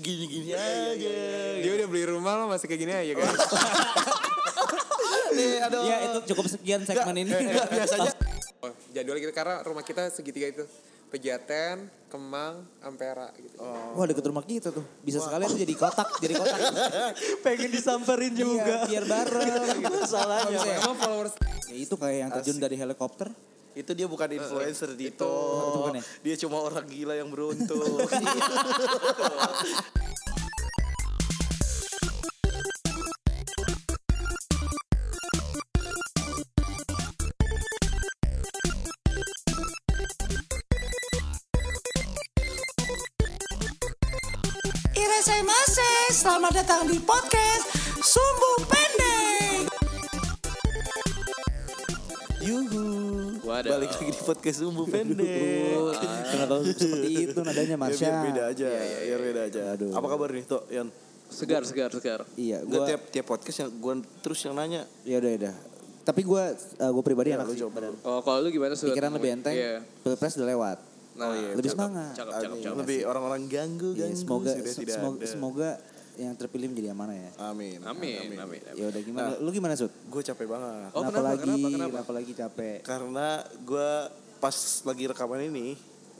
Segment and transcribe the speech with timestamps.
[0.00, 1.12] gini-gini aja.
[1.60, 3.34] Dia udah beli rumah lo masih kayak gini aja kan.
[5.36, 5.82] Nih, aduh.
[5.86, 7.32] Ya itu cukup sekian segmen ini.
[7.32, 8.12] Enggak, biasanya
[8.60, 10.64] Oh, jadwal kita karena rumah kita segitiga itu.
[11.10, 13.58] Pejaten, Kemang, Ampera gitu.
[13.58, 14.86] Wah deket rumah kita tuh.
[15.02, 16.58] Bisa sekalian tuh jadi kotak, jadi kotak.
[17.44, 18.86] pengen disamperin juga.
[18.86, 19.78] Iya, biar bareng.
[19.90, 20.60] Masalahnya.
[20.86, 21.34] Emang followers
[21.66, 23.26] Ya itu kayak yang terjun dari helikopter.
[23.74, 25.30] Itu dia bukan influencer Dito.
[25.30, 26.02] Itu bukan ya?
[26.26, 28.02] Dia cuma orang gila yang beruntung.
[46.20, 47.64] Selamat datang di podcast
[48.04, 49.72] Sumbu Pendek.
[52.44, 52.99] Yuhu.
[53.50, 53.70] Waduh.
[53.74, 55.26] Balik lagi di podcast Sumbu Pendek.
[56.30, 58.06] Kenapa seperti itu nadanya Ya, Marsha?
[58.06, 58.68] biar beda aja,
[59.02, 59.60] biar beda aja.
[59.74, 59.90] Aduh.
[59.90, 60.62] Apa kabar nih, Tok?
[60.70, 60.86] Yan?
[61.26, 62.20] Segar, segar, segar.
[62.34, 64.86] Iya, Gua gua tiap tiap podcast yang gua terus yang nanya.
[65.02, 65.54] ya udah udah.
[66.00, 67.62] Tapi gua uh, gua pribadi Ya, anak sih.
[68.02, 68.90] Oh, kalau lu gimana Sud?
[68.90, 69.54] Pikiran lebih enteng.
[69.54, 69.82] Iya.
[70.00, 70.78] Pilpres udah lewat.
[71.10, 72.12] Nah, iya, Lebih cakep, semangat.
[72.14, 72.78] Cakep, cakep, cakep.
[72.80, 75.26] Lebih orang-orang ganggu, Iya, ganggu semoga sudah se- tidak semoga, ada.
[75.26, 75.70] semoga
[76.20, 77.30] yang terpilih menjadi amanah ya.
[77.48, 77.80] Amin.
[77.80, 78.60] Amin, amin, amin.
[78.76, 79.28] Ya udah gimana?
[79.40, 79.88] Lu gimana Sud?
[80.12, 80.92] Gue capek banget.
[80.92, 81.40] Oh, kenapa, kenapa, lagi?
[81.40, 81.90] kenapa, kenapa?
[81.96, 82.76] Kenapa lagi capek?
[82.84, 83.26] Karena
[83.64, 83.90] gue
[84.36, 85.66] pas lagi rekaman ini,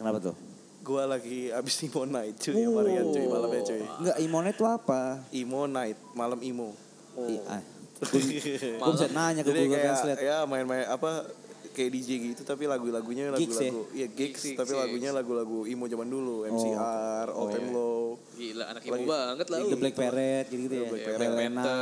[0.01, 0.37] Kenapa tuh?
[0.81, 3.81] gue lagi abis imo night cuy, sama Rian cuy, malamnya cuy.
[3.85, 5.01] Enggak, Imonet itu apa?
[5.29, 6.73] Imo night, malam imo.
[7.29, 7.61] Ih, ah.
[8.81, 10.25] Gue bisa nanya ke Google Translate.
[10.25, 11.29] ya main-main apa
[11.71, 13.69] kayak DJ gitu tapi lagu-lagunya Gigs ya?
[13.69, 14.81] lagu-lagu iya gigs, Gigs, tapi gigs.
[14.81, 17.71] lagunya lagu-lagu imo zaman dulu MCR, Oh, Open iya.
[17.71, 18.03] Low.
[18.33, 19.59] Gila, anak ibu Lagi- banget lah.
[19.61, 20.85] The Black Parrot gitu-gitu ya.
[20.89, 21.21] Black Parrot.
[21.23, 21.73] Helena.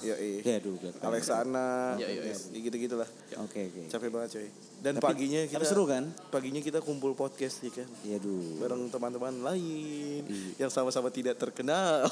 [0.00, 0.40] Ya, iya.
[0.40, 1.12] Ya, aduh, Black Parrot.
[1.12, 2.36] Alexana, Iya, iya, iya.
[2.48, 3.08] ya gitu-gitu lah.
[3.38, 3.82] Oke, oke.
[3.86, 4.48] Capek banget coy.
[4.76, 6.04] Dan Tapi- paginya kita tapi seru kan?
[6.26, 7.88] Paginya kita kumpul podcast ya kan.
[8.02, 8.56] Iya, duh.
[8.56, 10.50] bareng teman-teman lain Iya.
[10.58, 12.08] yang sama-sama tidak terkenal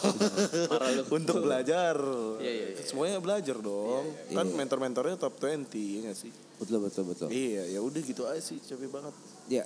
[1.11, 1.97] untuk belajar.
[2.39, 2.85] Iya, iya, iya.
[2.85, 4.05] Semuanya belajar dong.
[4.29, 6.33] Kan mentor-mentornya top 20 ya gak sih?
[6.59, 7.29] Betul, betul, betul.
[7.31, 9.15] Iya, ya udah gitu aja sih, capek banget.
[9.51, 9.65] Ya,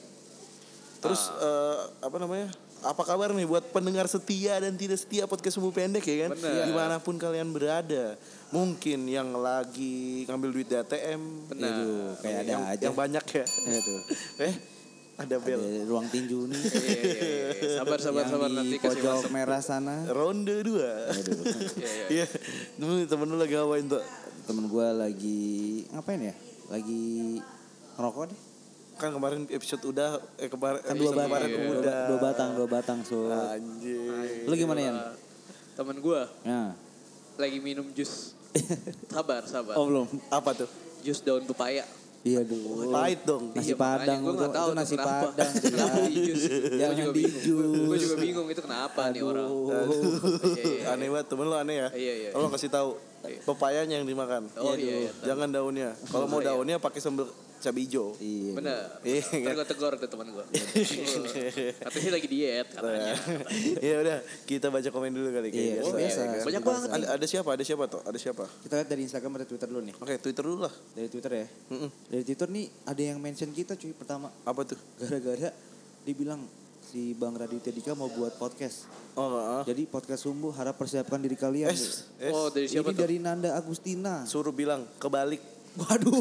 [0.99, 2.49] Terus eh, apa namanya?
[2.79, 6.39] Apa kabar nih buat pendengar setia dan tidak setia podcast Sumbu Pendek ya kan?
[6.39, 6.67] Bener.
[6.71, 8.15] Di mana pun kalian berada.
[8.55, 11.51] Mungkin yang lagi ngambil duit DATM.
[11.51, 11.75] Benar.
[11.75, 12.83] Aduh, kayak ada yang, aja.
[12.87, 13.45] yang banyak ya.
[13.83, 14.01] Tuh.
[14.47, 14.55] eh,
[15.19, 15.59] ada bel.
[15.59, 16.63] Ada ruang tinju nih.
[16.79, 17.77] Iya, iya, iya.
[17.83, 19.31] Sabar, sabar, yang sabar di nanti kasih pojok masuk.
[19.35, 19.95] merah sana.
[20.15, 20.71] Ronde 2.
[20.79, 20.87] Iya,
[21.83, 22.07] iya.
[22.23, 22.27] Iya.
[22.79, 24.03] Temen temen lu lagi ngapain tuh?
[24.47, 25.43] Temen gue lagi
[25.91, 26.35] ngapain ya?
[26.69, 27.41] Lagi
[27.97, 28.41] ngerokok deh.
[28.99, 32.01] Kan kemarin episode udah eh kemarin Kan dua episode batang, kemarin dua, udah.
[32.05, 33.19] dua batang, dua batang so.
[33.31, 34.45] Anjir.
[34.45, 34.97] Lu gimana Yan?
[35.75, 36.75] Temen gua Ya.
[37.37, 38.35] lagi minum jus.
[39.15, 39.75] Sabar, sabar.
[39.75, 40.09] Oh belum.
[40.29, 40.67] Apa tuh?
[41.01, 41.87] Jus daun pepaya.
[42.27, 42.91] Iya duluh.
[42.91, 43.55] Pahit dong.
[43.55, 45.15] Nasi Iya, padang itu, nggak tahu nasi kenapa.
[45.31, 45.53] padang.
[45.63, 45.97] Kenapa?
[46.03, 47.43] Gua Jangan juga di bingung.
[47.47, 47.87] jus.
[47.89, 49.49] Gue juga bingung itu kenapa nih orang.
[49.49, 49.71] Aduh.
[49.71, 50.87] Iya, iya, iya.
[50.93, 51.89] Aneh banget temen lu aneh ya.
[51.95, 52.31] Iya, iya.
[52.35, 52.91] Tolong kasih tahu.
[53.47, 54.43] Pepayanya yang dimakan.
[54.59, 55.13] Oh iya, iya.
[55.25, 55.95] Jangan daunnya.
[56.11, 56.53] Kalau mau iya.
[56.53, 57.27] daunnya pakai sambal
[57.59, 58.15] cabai hijau.
[58.17, 58.53] Iya.
[58.55, 58.81] Bener.
[59.03, 60.45] Iya, Ntar gue tegur tuh teman gue.
[61.83, 63.15] Katanya sih lagi diet katanya.
[63.79, 65.95] ya udah, kita baca komen dulu kali kayak Iya, biasa.
[65.95, 66.19] biasa.
[66.19, 66.45] ya kan?
[66.47, 67.49] Banyak banget Ada, ada siapa?
[67.53, 68.01] Ada siapa tuh?
[68.03, 68.45] Ada siapa?
[68.63, 69.95] Kita lihat dari Instagram atau Twitter dulu nih.
[69.99, 70.75] Oke, Twitter dulu lah.
[70.93, 71.47] Dari Twitter ya.
[71.71, 71.91] Mm-mm.
[72.09, 74.29] Dari Twitter nih ada yang mention kita cuy pertama.
[74.43, 74.79] Apa tuh?
[74.97, 75.51] Gara-gara
[76.03, 76.41] dibilang
[76.81, 78.89] si Bang Raditya Dika mau buat podcast.
[79.13, 79.61] Oh, ah.
[79.61, 81.69] Jadi podcast Sumbu harap persiapkan diri kalian.
[81.69, 82.31] Es, es.
[82.31, 83.03] Oh dari siapa Ini tuh?
[83.03, 84.23] dari Nanda Agustina.
[84.25, 85.58] Suruh bilang kebalik.
[85.79, 86.19] Waduh.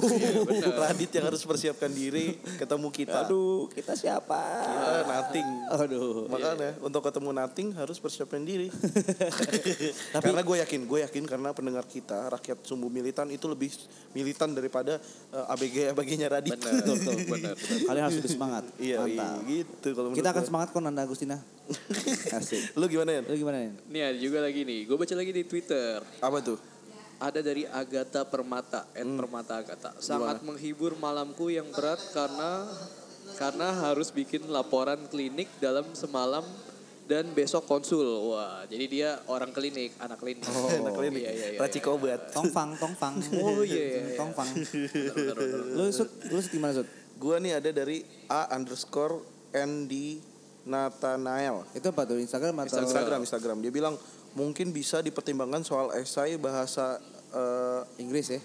[0.78, 3.26] Radit yang harus persiapkan diri ketemu kita.
[3.26, 4.38] Aduh, kita siapa?
[4.38, 5.48] Kita nothing.
[5.74, 6.30] Aduh.
[6.30, 8.70] Makanya untuk ketemu nothing harus persiapkan diri.
[10.14, 13.74] karena gue yakin, gue yakin karena pendengar kita rakyat sumbu militan itu lebih
[14.14, 15.02] militan daripada
[15.34, 16.54] eh, ABG ABG-nya Radit.
[16.54, 17.56] Benar, betul, benar.
[17.90, 18.64] Kalian harus lebih semangat.
[18.78, 20.50] Iya, iya, gitu kalau Kita akan gue.
[20.54, 21.38] semangat kok Nanda Agustina.
[22.38, 22.78] Asik.
[22.78, 23.22] Lu gimana ya?
[23.26, 23.72] Lu gimana nih?
[23.90, 24.80] Nih ada juga lagi nih.
[24.86, 26.00] Gue baca lagi di Twitter.
[26.22, 26.77] Apa tuh?
[27.18, 29.18] Ada dari Agatha Permata, Ed Hmm.
[29.18, 29.92] Permata Agatha.
[29.98, 32.70] Sangat menghibur malamku yang berat karena
[33.36, 36.46] karena harus bikin laporan klinik dalam semalam
[37.08, 38.06] dan besok konsul.
[38.36, 40.44] Wah, jadi dia orang klinik, anak klinik.
[40.52, 41.24] Oh, Anak klinik.
[41.24, 41.60] Iya, iya, iya.
[41.60, 42.36] Racik obat.
[42.36, 43.16] Tongfang, tongfang.
[43.42, 44.18] Oh, iya, iya, iya.
[44.20, 44.48] Tongfang.
[45.74, 46.88] Lu sud, lu sud gimana sud?
[47.18, 49.24] Gue nih ada dari A underscore
[49.56, 50.20] Andy
[50.68, 51.64] Nathanael.
[51.72, 53.58] Itu apa tuh Instagram atau Instagram, Instagram.
[53.64, 53.96] Dia bilang
[54.34, 57.00] mungkin bisa dipertimbangkan soal esai bahasa
[57.32, 58.42] eh, Inggris ya?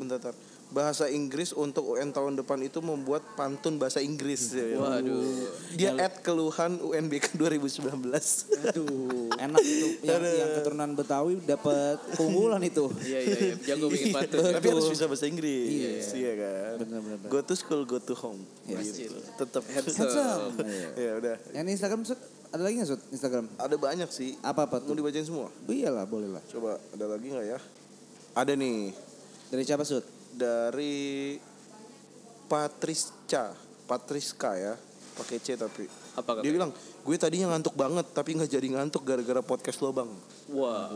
[0.00, 0.34] bentar, bentar.
[0.70, 4.54] bahasa Inggris untuk UN tahun depan itu membuat pantun bahasa Inggris.
[4.54, 5.50] Waduh.
[5.74, 7.90] Dia add keluhan UNBK 2019.
[8.70, 12.86] Aduh, enak itu yang, yang keturunan Betawi dapat keunggulan itu.
[13.02, 13.54] Iya, iya, iya.
[13.74, 14.46] Jago bikin pantun.
[14.46, 14.62] ya.
[14.62, 16.06] Tapi harus bisa bahasa Inggris.
[16.14, 16.74] Iya, kan.
[16.86, 17.30] Bener, bener, bener.
[17.34, 18.38] Go to school, go to home.
[18.70, 18.78] Iya.
[18.86, 19.18] Gitu.
[19.42, 20.54] Tetap Handsome.
[20.94, 21.36] Ya udah.
[21.50, 22.02] Yang di Instagram
[22.50, 23.46] ada lagi nggak Sud Instagram?
[23.56, 24.34] Ada banyak sih.
[24.42, 24.94] Apa apa Mau tuh?
[24.98, 25.48] dibacain semua?
[25.50, 26.42] Oh, iyalah boleh lah.
[26.50, 27.58] Coba ada lagi nggak ya?
[28.34, 28.94] Ada nih
[29.50, 30.04] Dari siapa Sud?
[30.30, 31.34] dari
[32.46, 33.54] Patrisca,
[33.86, 34.74] Patriska ya,
[35.18, 35.86] pakai C tapi.
[36.18, 40.10] Apa Dia bilang, gue tadinya ngantuk banget tapi nggak jadi ngantuk gara-gara podcast lo bang.
[40.50, 40.90] Wah.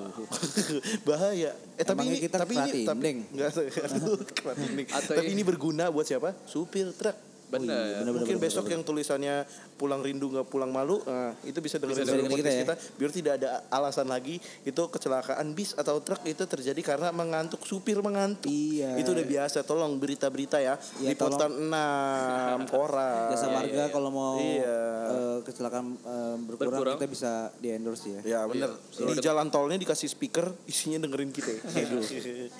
[1.06, 1.54] Bahaya.
[1.78, 3.22] Eh tapi ini kita tapi ini tapi.
[4.98, 6.34] Atau Tapi ini berguna buat siapa?
[6.46, 7.14] Supir truk.
[7.54, 8.02] Bener.
[8.04, 12.56] Mungkin besok yang tulisannya pulang rindu nggak pulang malu, nah, itu bisa dengerin dari podcast
[12.56, 17.08] kita kita, biar tidak ada alasan lagi itu kecelakaan bis atau truk itu terjadi karena
[17.10, 18.48] mengantuk supir mengantuk.
[18.48, 18.98] Iya.
[18.98, 19.62] Itu udah biasa.
[19.62, 23.30] Tolong berita-berita ya, Iya, di Potan 6 koran.
[23.34, 24.78] Jasa Marga kalau mau Iya.
[25.10, 26.96] eh, kecelakaan eh, berkurang, Berkurang.
[26.98, 28.20] kita bisa di endorse ya.
[28.22, 28.70] Ya bener.
[28.92, 31.50] Di jalan tolnya dikasih speaker, isinya dengerin kita.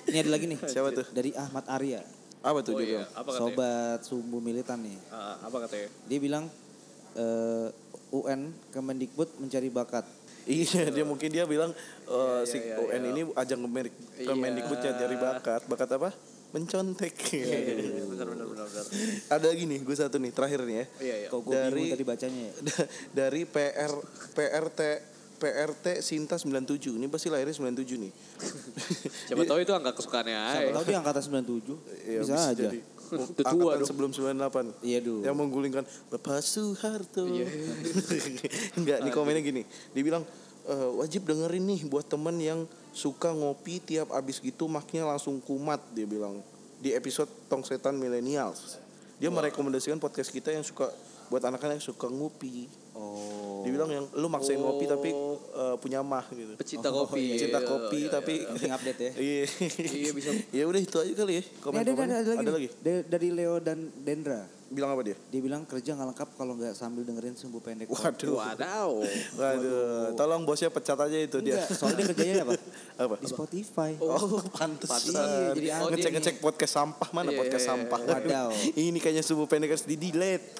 [0.07, 0.59] Ini ada lagi nih.
[0.65, 1.05] Siapa tuh?
[1.11, 2.24] Dari Ahmad Arya.
[2.45, 3.41] Apa tuh Oh dia iya, apa katanya?
[3.41, 4.97] Sobat sumbu militan nih.
[5.09, 5.89] Ah, apa katanya?
[6.05, 6.45] Dia bilang
[7.17, 7.67] eh,
[8.13, 10.05] UN Kemendikbud mencari bakat.
[10.45, 11.73] Iya, dia mungkin dia bilang
[12.05, 13.09] eh, Iya, si iya, UN iya.
[13.09, 14.29] ini ajang Kemendik Iya.
[14.29, 15.61] Kemendikbud nyari bakat.
[15.65, 16.09] Bakat apa?
[16.53, 17.17] Mencontek.
[18.13, 18.85] Benar benar benar benar.
[19.27, 20.85] Ada lagi nih, gue satu nih terakhir nih ya.
[21.01, 21.27] Iya iya.
[21.33, 22.53] Kok gue bingung Dari- tadi bacanya ya?
[23.25, 23.91] Dari PR
[24.37, 24.79] PRT
[25.35, 26.95] PRT Sinta 97.
[26.95, 28.11] Ini pasti lahirnya 97 nih.
[29.31, 32.07] Siapa tahu itu angka kesukaannya Siapa tahu dia angkatan 97.
[32.07, 32.53] Ya, bisa aja.
[32.55, 32.79] jadi.
[33.05, 33.87] Udah tua dong.
[33.87, 34.81] sebelum 98.
[34.81, 35.21] Iya, duh.
[35.21, 37.29] Yang menggulingkan Bapak Soeharto.
[37.29, 37.47] Iya.
[38.79, 39.61] Enggak, nih komennya gini.
[39.93, 40.23] Dia bilang
[40.65, 42.65] "Eh, wajib dengerin nih buat temen yang
[42.95, 46.39] suka ngopi tiap abis gitu maknya langsung kumat dia bilang
[46.79, 48.79] di episode Tong Setan Millennials.
[49.19, 50.91] Dia merekomendasikan podcast kita yang suka
[51.31, 52.67] buat anak-anak yang suka ngopi.
[52.95, 53.59] Oh.
[53.61, 56.55] Dia bilang yang lu maksain ngopi tapi eh, punya mah gitu.
[56.55, 57.35] Pecinta Oh, kopi.
[57.35, 58.47] Cinta Iya, kopi iya, tapi iya.
[58.55, 59.11] Penting update ya.
[59.19, 59.43] Iya.
[59.75, 60.29] Iya, bisa.
[60.57, 61.43] ya udah itu aja kali ya.
[61.43, 62.39] Ini Komen ada, ada, ada, lagi.
[62.39, 62.67] Ada lagi.
[62.79, 64.41] Da- Dari Leo dan Dendra.
[64.75, 65.15] Bilang apa dia?
[65.31, 67.87] Dia bilang kerja nggak lengkap kalau nggak sambil dengerin sumbu pendek.
[67.87, 68.35] Waduh.
[68.35, 68.91] Wadaw.
[69.39, 70.11] Waduh.
[70.19, 71.63] Tolong bosnya pecat aja itu dia.
[71.63, 72.53] Enggak, soalnya dia kerjanya apa?
[73.07, 73.15] Apa?
[73.19, 73.91] Di Spotify.
[74.03, 74.99] Oh, pantesan.
[75.15, 77.79] Iya, jadi Oh, dia ngecek-ngecek podcast sampah mana Iya, podcast iya, iya.
[77.79, 77.99] sampah.
[78.03, 78.49] Wadaw.
[78.91, 80.59] Ini kayaknya subuh pendek harus di delete.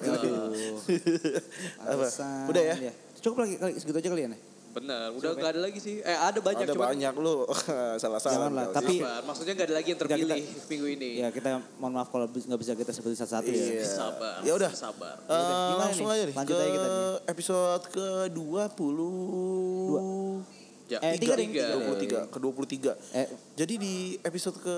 [1.84, 2.08] Apa?
[2.08, 2.92] Alasan, Udah ya?
[3.20, 4.40] Cukup lagi kali segitu aja kali ya nih.
[4.76, 5.98] Benar, udah nggak ada lagi sih.
[5.98, 7.42] Eh ada banyak Ada cuman banyak lu.
[7.96, 8.44] salah salah.
[8.44, 11.16] Janganlah, tapi- Sabar, maksudnya nggak ada lagi yang Kita- kita- terpilih minggu ini.
[11.16, 13.74] Ya kita mohon maaf kalau nggak bisa kita sebutin satu-satu Iya.
[13.74, 13.82] ya.
[13.82, 14.42] Sabar.
[14.42, 14.70] Ya udah.
[14.70, 15.16] Sabar.
[15.18, 16.12] Gimana langsung nih?
[16.12, 17.16] aja nih Lanjut ke aja kita nih.
[17.26, 20.44] episode ke 20
[20.86, 21.74] Ya, Eh, tiga ding, tiga.
[21.74, 22.94] 23 ke 23.
[23.10, 23.26] Eh,
[23.56, 24.76] Jadi di episode ke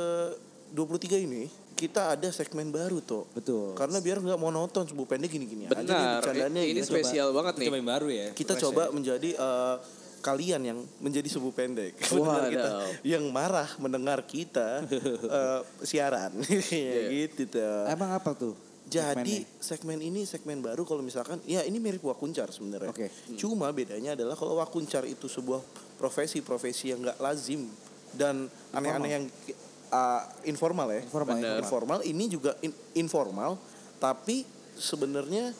[0.71, 3.23] 23 ini kita ada segmen baru tuh.
[3.31, 3.79] betul.
[3.79, 6.19] Karena biar nggak monoton sebuah pendek gini-gini aja nih Benar.
[6.19, 6.91] bercandanya Ini gitu.
[6.91, 7.67] spesial banget nih.
[7.71, 8.27] yang baru ya.
[8.35, 9.77] Kita coba menjadi eh,
[10.19, 11.95] kalian yang menjadi subuh pendek.
[12.11, 12.91] Mendengar kita Wadaw.
[13.07, 14.83] yang marah mendengar kita
[15.39, 16.35] eh, siaran.
[17.15, 17.87] gitu tuh.
[17.87, 18.59] Emang apa tuh?
[18.89, 19.61] Jadi segmennya?
[19.61, 22.91] segmen ini segmen baru kalau misalkan ya ini mirip wakuncar sebenarnya.
[22.91, 23.07] Oke.
[23.39, 25.61] Cuma bedanya adalah kalau wakuncar itu sebuah
[26.01, 27.69] profesi-profesi yang nggak lazim
[28.17, 29.25] dan aneh-aneh yang
[29.91, 31.01] uh, informal ya.
[31.03, 31.57] Informal, Bener.
[31.61, 33.57] Informal ini juga in- informal
[33.99, 34.47] tapi
[34.79, 35.51] sebenarnya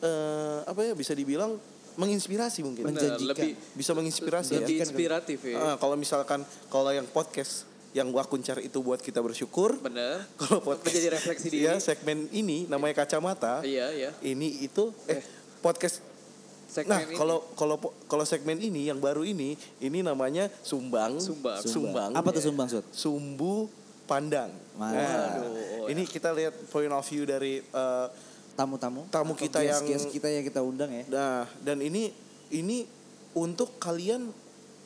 [0.00, 1.58] eh, apa ya bisa dibilang
[1.98, 2.86] menginspirasi mungkin.
[2.86, 4.58] Benar, lebih Bisa menginspirasi ya.
[4.62, 5.58] lebih inspiratif ya.
[5.58, 9.74] Ah, kalau misalkan kalau yang podcast yang wakuncar itu buat kita bersyukur.
[9.82, 10.22] Bener.
[10.38, 11.66] Kalau podcast Menjadi refleksi diri.
[11.66, 13.66] ya segmen ini namanya kacamata.
[13.66, 14.10] Iya, iya.
[14.22, 15.18] Ini itu eh
[15.58, 15.98] podcast
[16.70, 17.18] Segmen nah, ini.
[17.18, 17.76] kalau kalau
[18.06, 21.58] kalau segmen ini yang baru ini ini namanya sumbang Sumbang.
[21.60, 22.86] sumbang, Apa tuh sumbang sud?
[22.94, 23.66] sumbu
[24.06, 24.54] pandang.
[24.78, 28.06] Nah, Waduh, ini kita lihat point of view dari eh,
[28.50, 29.08] Tamu-tamu.
[29.08, 31.04] Tamu Atau kita yang- guest-guest kita yang kita undang ya.
[31.08, 32.12] nah dan ini
[32.50, 32.84] ini
[33.32, 34.30] untuk kalian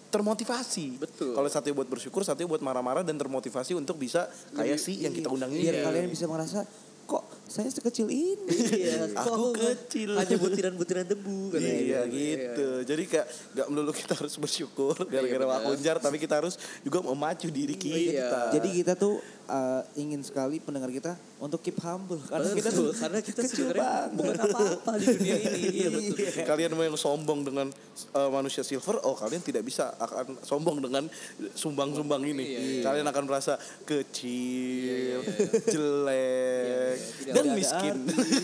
[0.08, 0.94] termotivasi.
[0.96, 1.34] Betul.
[1.34, 5.26] Kalau satu buat bersyukur, satu buat marah-marah dan termotivasi untuk bisa kayak si yang kita
[5.26, 5.66] undang ini.
[5.66, 6.62] Biar kalian bisa merasa
[7.04, 8.34] kok saya sekecil ini.
[8.74, 10.16] Iya, Aku kecil.
[10.16, 11.74] Hanya butiran-butiran debu katanya.
[11.74, 12.68] Iya gitu.
[12.82, 17.48] Jadi kayak gak melulu kita harus bersyukur gara-gara Iya, wakunjar, tapi kita harus juga memacu
[17.52, 18.50] diri kita.
[18.50, 22.92] Jadi kita tuh uh, ingin sekali pendengar kita untuk keep humble karena kita Betul, tuh
[22.96, 24.16] karena kita kecil sebenarnya banget.
[24.16, 25.62] bukan apa-apa di dunia ini.
[25.74, 26.46] Iya betul.
[26.46, 27.66] kalian mau yang sombong dengan
[28.14, 31.04] uh, manusia silver, oh kalian tidak bisa akan sombong dengan
[31.52, 32.44] sumbang-sumbang ini.
[32.44, 35.20] Iya, Kalian akan merasa kecil,
[35.66, 36.96] jelek,
[37.26, 37.94] Tidak dan ada miskin.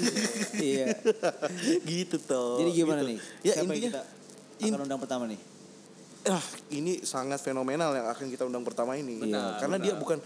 [0.61, 0.87] Iya.
[1.87, 2.61] gitu toh.
[2.61, 3.11] Jadi gimana gitu.
[3.15, 3.19] nih?
[3.41, 4.03] Ya Siapa yang intinya kita
[4.61, 5.41] in- akan undang pertama nih?
[6.21, 9.17] ah ini sangat fenomenal yang akan kita undang pertama ini.
[9.17, 10.03] Benar, Karena dia benar.
[10.05, 10.19] bukan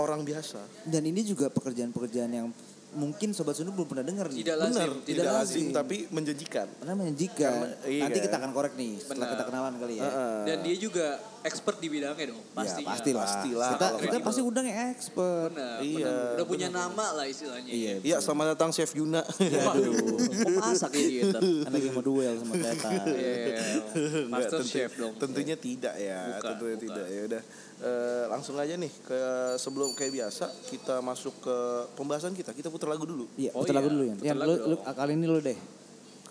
[0.00, 0.56] orang biasa.
[0.88, 2.48] Dan ini juga pekerjaan-pekerjaan yang
[2.94, 4.40] mungkin sobat sunu belum pernah dengar nih.
[4.40, 4.72] Tidak lazim.
[4.72, 5.66] Benar, Tidak tidak lazim lazim.
[5.70, 6.66] tapi menjanjikan.
[6.72, 7.52] Karena menjanjikan.
[7.52, 8.24] Karena- iya Nanti kan?
[8.24, 9.30] kita akan korek nih setelah Benar.
[9.30, 10.02] kita kenalan kali ya.
[10.04, 10.38] Heeh.
[10.44, 11.06] Dan dia juga
[11.42, 12.88] expert di bidangnya dong, Ya, pastinya.
[12.90, 13.26] pastilah.
[13.26, 14.24] Pastilah, Kita, kita gitu.
[14.24, 15.50] pasti undang yang expert.
[15.50, 16.32] Benar, Iya, benar.
[16.34, 17.68] Udah punya nama lah istilahnya.
[17.68, 17.92] Iya.
[18.00, 19.20] Iya, selamat datang Chef Yuna.
[19.20, 21.42] Waduh, mau masak ya dia ntar.
[21.42, 22.88] Kan lagi mau duel sama Teta.
[23.04, 23.82] Iya, iya, iya.
[24.26, 25.12] Master tentu- Chef dong.
[25.16, 26.86] Tentunya tidak ya, Bukan, tentunya bukan.
[26.86, 27.06] tidak.
[27.06, 27.42] Ya udah
[27.84, 29.20] Eh, langsung aja nih ke
[29.60, 31.56] sebelum kayak biasa kita masuk ke
[31.92, 32.56] pembahasan kita.
[32.56, 33.28] Kita putar lagu dulu.
[33.36, 34.14] Iya, Oh putar lagu iya, dulu ya.
[34.16, 35.58] putar Yan, lagu lu, lu, kali ini lu deh.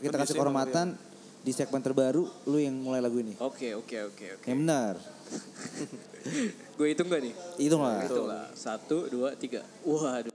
[0.01, 0.87] Kita Kan kasih biasanya kehormatan
[1.45, 3.37] di segmen terbaru lu yang mulai lagu ini.
[3.37, 4.45] Oke, oke, oke, oke.
[4.49, 4.93] Yang benar.
[6.81, 7.33] Gue hitung gak nih?
[7.69, 8.01] Lah.
[8.01, 8.49] Hitung lah.
[8.57, 9.61] Satu, dua, tiga.
[9.85, 10.32] Waduh.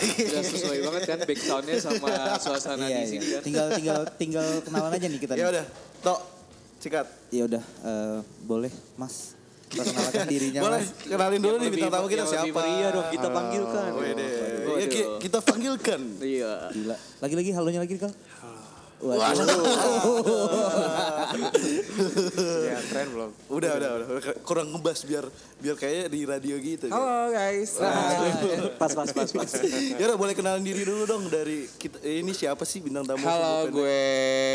[0.00, 3.32] Udah sesuai banget kan back soundnya sama suasana Iya, di sini iya.
[3.32, 3.42] kan.
[3.42, 5.32] Tinggal tinggal tinggal kenalan aja nih kita.
[5.32, 5.52] Ya nih.
[5.52, 5.64] udah,
[6.00, 6.18] tok
[6.78, 7.06] sikat.
[7.28, 9.36] Ya udah, eh, boleh Mas.
[9.70, 10.90] Perkenalkan dirinya Boleh Mas.
[11.00, 12.50] kenalin dulu nih Yang bintang tamu kita yang siapa?
[12.56, 13.88] meriah dong kita panggilkan.
[13.94, 14.28] Wede.
[14.60, 14.76] Waduh.
[14.76, 16.00] Ya, ki- kita panggilkan.
[16.18, 16.52] Iya.
[16.70, 16.96] Gila.
[17.20, 17.94] Lagi-lagi halonya lagi
[19.00, 19.32] kal.
[22.60, 23.30] Ya, keren belum?
[23.48, 24.34] Udah, udah, udah, udah.
[24.44, 25.24] Kurang ngebas biar
[25.58, 26.86] biar kayak di radio gitu.
[26.86, 26.96] kan.
[26.96, 27.80] Halo guys.
[28.76, 29.50] Pas, pas, pas, pas.
[29.96, 32.00] Ya udah boleh kenalin diri dulu dong dari kita.
[32.00, 33.24] eh, Ini siapa sih bintang tamu?
[33.24, 34.00] Halo, gue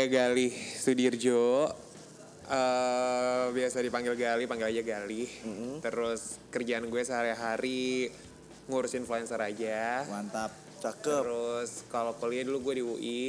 [0.08, 1.66] Galih Sudirjo.
[2.46, 5.26] Eh, biasa dipanggil Gali, panggil aja Gali.
[5.82, 8.10] Terus kerjaan gue sehari-hari
[8.66, 10.06] ngurus influencer aja.
[10.06, 10.65] Mantap.
[10.86, 11.22] Cakep.
[11.22, 13.20] Terus kalau kuliah dulu gue di UI,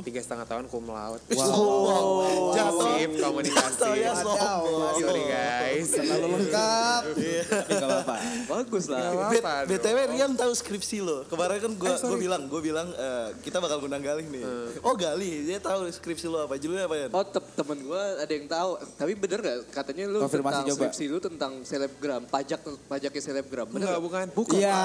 [0.00, 1.20] tiga setengah tahun cum laude.
[1.28, 2.52] Wow.
[2.56, 2.84] Jatuh.
[2.96, 3.60] Sip, komunikasi.
[3.74, 4.94] Jatuh ya sombong.
[4.96, 5.84] Sorry guys.
[5.86, 7.00] Selalu lengkap.
[7.46, 8.16] Tapi gak apa-apa.
[8.48, 9.30] Bagus lah.
[9.64, 11.24] BTW Rian tahu skripsi lo.
[11.26, 14.44] Kemarin kan gua gua bilang, gua bilang eh, kita bakal ngundang Galih nih.
[14.80, 16.56] Oh, Galih, dia tahu skripsi lo apa?
[16.56, 17.06] Judulnya apa ya?
[17.10, 21.04] Oh te- temen gue ada yang tahu tapi bener gak katanya lu Konfirmasi tentang skripsi
[21.06, 24.04] lu tentang selebgram pajak pajaknya selebgram bener Enggak, gak?
[24.04, 24.26] bukan.
[24.32, 24.80] bukan Iya.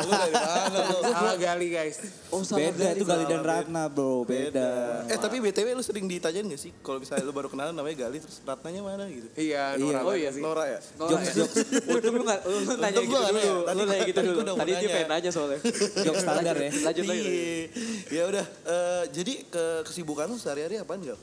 [0.00, 0.98] Lu dari mana lo?
[1.30, 1.96] Salah Gali guys.
[2.28, 4.68] oh salah Beda itu Gali dan Ratna bro, beda.
[5.06, 8.18] Eh tapi BTW lu sering ditanyain gak sih kalau misalnya lu baru kenalan namanya Galih
[8.18, 9.28] terus Ratnanya mana gitu?
[9.34, 9.80] Iya, Iya.
[9.80, 10.42] Nora Oh banget iya sih.
[10.42, 10.78] Nora ya?
[10.96, 11.32] Nora ya?
[11.94, 13.58] Untung lu gak, lu nanya gitu dulu.
[13.64, 14.40] lu nanya gitu tadi dulu.
[14.56, 15.58] Tadi dia pengen nanya soalnya.
[16.04, 16.70] Jok standar ya.
[16.80, 17.22] Lanjut lagi.
[17.22, 17.62] Iya.
[18.10, 21.18] Ya udah, eh, jadi ke kesibukan lu sehari-hari apaan Gal?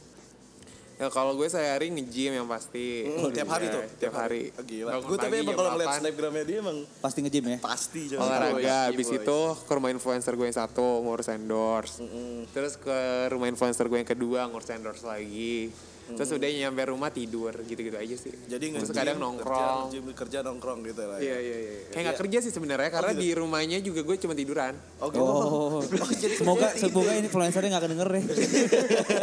[0.97, 3.05] Ya kalau gue sehari nge-gym yang pasti.
[3.15, 3.83] Oh, tiap hari Ya, tuh?
[3.97, 4.49] Tiap hari.
[4.51, 4.91] Oh, Gila.
[4.99, 7.57] Gue tapi emang kalau ngeliat 8, snapgramnya dia emang Pasti nge-gym ya.
[7.59, 8.17] pasti coy.
[8.17, 12.01] olahraga habis itu ke rumah influencer gue yang satu ngurus endorse
[12.49, 12.97] terus ke
[13.29, 15.69] rumah influencer gue yang kedua ngurus endorse lagi
[16.09, 20.39] terus udah nyampe rumah tidur gitu-gitu aja sih Jadi terus kadang kerja, nongkrong nge-gym, kerja
[20.39, 21.17] nongkrong gitu lah.
[21.17, 21.37] iya Ya.
[21.37, 25.09] iya iya kayak nggak kerja sih sebenarnya karena di rumahnya juga gue cuma tiduran Oh,
[25.09, 25.21] gitu.
[25.21, 25.77] Oh,
[26.13, 28.23] jadi semoga kerja semoga ini influencernya gak kedenger ya.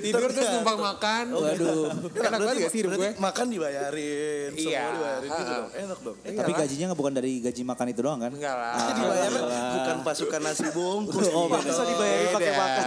[0.00, 1.86] tidur terus numpang makan Waduh.
[2.10, 4.84] enak banget gak sih hidup gue makan dibayarin, semua Iya.
[4.88, 5.68] dibayarin gitu dong.
[5.76, 6.16] Enak dong.
[6.18, 8.32] Iya Tapi gajinya nggak bukan dari gaji makan itu doang kan?
[8.32, 9.42] enggak lah Jadi dibayarnya
[9.72, 11.26] bukan pasukan nasi bungkus.
[11.28, 11.68] Oh, gitu.
[11.68, 12.84] Masa dibayarin pakai makan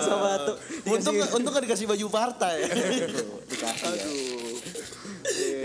[0.00, 0.56] sama tuh.
[0.88, 2.56] Untung untung kan dikasih baju partai.
[3.50, 4.06] Dikasih ya.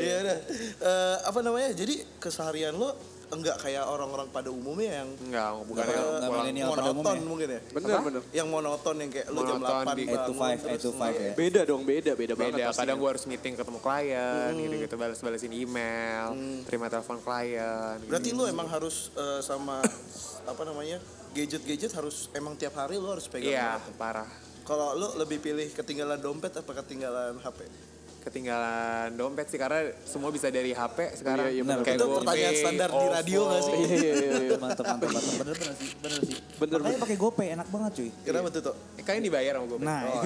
[0.04, 0.38] Iya udah.
[0.84, 1.70] Eh, apa namanya?
[1.72, 2.92] Jadi keseharian lo
[3.34, 7.62] enggak kayak orang-orang pada umumnya yang enggak bukan yang milenial pada monoton mungkin ya.
[7.74, 8.02] Bener Apa?
[8.06, 8.22] bener.
[8.30, 11.10] Yang monoton yang kayak lu jam Monoton 8 di- 8 to 5, 8 to 5
[11.18, 11.32] ya.
[11.34, 12.54] Beda dong beda beda banget.
[12.54, 12.82] beda pastinya.
[12.86, 16.28] kadang gue harus meeting ketemu klien gitu-gitu balas-balasin email
[16.64, 18.10] terima telepon klien gitu.
[18.14, 19.82] Berarti lu emang harus eh, sama
[20.46, 21.02] apa namanya?
[21.34, 23.50] gadget-gadget harus emang tiap hari lu harus pegang.
[23.50, 23.98] iya banget.
[23.98, 24.30] parah
[24.64, 27.68] Kalau lu lebih pilih ketinggalan dompet apa ketinggalan HP?
[28.24, 31.84] ketinggalan dompet sih karena semua bisa dari HP sekarang Iya, iya, benar.
[31.84, 33.74] Kayak Itu pertanyaan standar di radio nggak sih?
[33.76, 34.32] Iya iya iya.
[34.48, 34.58] iya.
[34.64, 35.34] Mantap, mantap, mantap.
[35.44, 35.90] Bener, bener sih.
[36.00, 36.38] Bener sih.
[36.56, 38.10] Bener, Makanya pakai GoPay enak banget cuy.
[38.24, 38.76] Kenapa tuh, Tok?
[38.96, 40.22] Eh, kalian dibayar sama GoPay Nah, Oh,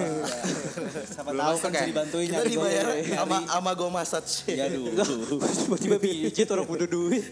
[1.18, 1.74] siapa Belum tahu kan ya?
[1.74, 4.34] bisa dibantuin Kita dibayar sama sama Go Massage.
[4.46, 4.84] Ya aduh.
[5.66, 7.26] Tiba-tiba pijit orang butuh duit.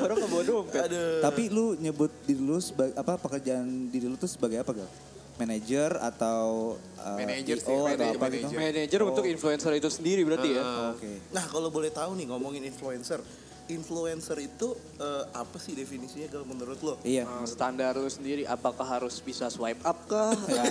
[0.00, 0.80] orang nggak bawa dompet.
[0.88, 1.20] Aduh.
[1.20, 4.88] Tapi lu nyebut diri lu sebagai apa pekerjaan diri lu tuh sebagai apa gal?
[5.34, 8.46] Manager atau uh, Manager sih, atau manager, apa gitu?
[8.46, 8.58] manager.
[8.60, 10.62] Manager untuk influencer itu sendiri berarti ya.
[10.94, 11.10] Oke.
[11.30, 13.18] Nah, kalau boleh tahu nih ngomongin influencer.
[13.64, 17.00] Influencer itu eh, apa sih definisinya kalau menurut lo?
[17.00, 17.24] Iya.
[17.24, 20.36] Nah, standar lu sendiri apakah harus bisa swipe up kah?
[20.52, 20.68] Ya,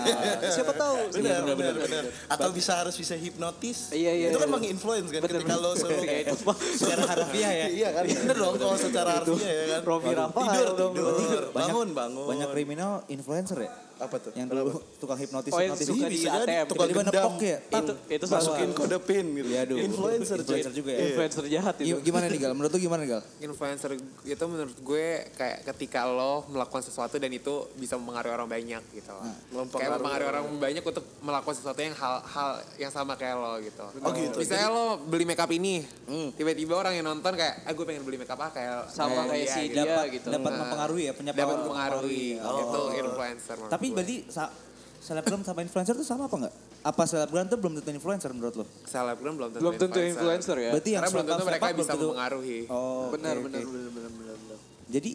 [0.53, 1.10] siapa tahu.
[1.10, 2.03] Benar, benar, benar.
[2.29, 3.89] Atau bisa harus bisa hipnotis.
[3.89, 4.53] Iya, iya, Itu kan iya.
[4.53, 6.53] menginfluence kan Bener, ketika lo suruh Iya, itu mah.
[6.53, 7.67] Secara harfiah ya.
[7.74, 9.82] Iya kan, bener dong kalau secara harfiah ya kan.
[9.82, 10.93] Romi Waduh, Rafael tidur, dong.
[10.93, 12.25] tidur, Banyak- bangun, bangun.
[12.29, 13.72] Banyak kriminal influencer ya?
[13.95, 14.31] Apa tuh?
[14.33, 14.62] Yang dulu
[14.97, 15.85] tukang hipnotis Oh, hipnotis.
[15.85, 16.19] suka Iya, di.
[16.23, 16.65] ATM.
[16.65, 17.23] Tukang Tiba-tiba gendam.
[17.23, 17.57] nepok ya?
[17.63, 18.25] Itu itu.
[18.27, 19.47] Masukin kode pin gitu.
[19.47, 19.77] Iya, aduh.
[19.79, 20.35] Influencer.
[20.39, 20.97] Influencer juga ya?
[20.97, 21.07] Iya.
[21.07, 21.88] influencer jahat itu.
[21.89, 22.51] Gi- Gimana nih gal?
[22.53, 23.21] Menurut lu gimana gal?
[23.39, 23.91] Influencer
[24.23, 29.09] itu menurut gue kayak ketika lo melakukan sesuatu dan itu bisa mempengaruhi orang banyak gitu
[29.09, 29.23] loh.
[29.71, 33.85] kayak mempengaruhi orang banyak untuk melakukan sesuatu yang hal-hal yang sama kayak lo gitu.
[33.97, 34.38] Oh, gitu.
[34.38, 35.85] Misalnya lo beli makeup ini,
[36.33, 39.62] tiba-tiba orang yang nonton kayak, ah gue pengen beli makeup ah kayak Sama kayak si
[39.69, 40.27] dia Dapat gitu.
[40.29, 40.59] dapat Nah.
[40.59, 42.25] mempengaruhi ya, punya dapat mempengaruhi.
[42.39, 42.59] Oh.
[42.59, 43.88] Itu influencer menurut Tapi.
[43.93, 44.53] Berarti sa-
[45.00, 46.53] selebgram sama influencer tuh sama apa enggak?
[46.81, 48.65] Apa selebgram tuh belum tentu influencer menurut lo?
[48.83, 50.71] selebgram belum tentu Belum tentu influencer ya.
[50.71, 52.59] Berarti yang Karena belum tentu mereka bisa tentu- mempengaruhi.
[52.67, 53.69] Oh, Benar, oke, benar, oke.
[53.69, 54.57] benar, benar, benar, benar.
[54.89, 55.12] Jadi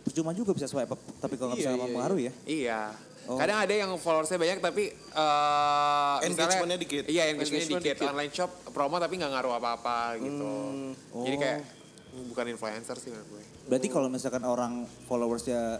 [0.00, 2.32] percuma juga bisa swipe up, tapi kalau nggak Iya, bisa iya, mempengaruhi ya.
[2.44, 2.80] Iya.
[3.22, 3.36] Oh.
[3.36, 7.04] Kadang ada yang followersnya banyak tapi eh misalnya- Engagementnya dikit.
[7.06, 7.96] Iya, engagementnya Engagement dikit.
[7.96, 8.10] dikit.
[8.10, 10.50] Online shop promo tapi nggak ngaruh apa-apa gitu.
[11.20, 11.38] Jadi Oh.
[11.38, 11.58] kayak
[12.26, 13.42] bukan influencer sih menurut gue.
[13.68, 14.72] Berarti kalau misalkan orang
[15.04, 15.78] followersnya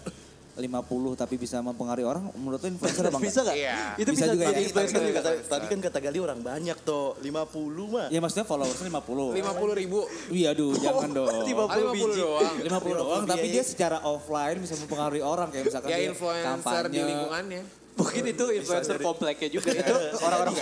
[0.61, 0.77] 50
[1.17, 3.27] tapi bisa mempengaruhi orang, menurut lo influencer apa enggak?
[3.27, 3.57] Bisa gak?
[3.57, 3.77] Iya.
[3.97, 4.49] Itu Bisa bisa, juga ya.
[4.51, 5.19] Tadi, influencer kan juga.
[5.19, 7.41] kata, tadi kan kata Gali orang banyak toh 50
[7.87, 8.07] mah.
[8.09, 9.35] Ya maksudnya followersnya 50.
[9.35, 10.01] 50 ribu.
[10.29, 11.29] Iya aduh, jangan dong.
[11.41, 12.19] 50 Ah, 50 biji.
[12.19, 12.55] doang.
[12.71, 13.65] 50 doang, tapi iya, dia iya.
[13.65, 16.47] secara offline bisa mempengaruhi orang kayak misalkan Ya dia influencer di
[16.93, 17.03] kampanye.
[17.07, 17.63] lingkungannya.
[17.91, 19.71] Mungkin itu influencer kompleknya juga.
[19.71, 20.55] itu orang-orang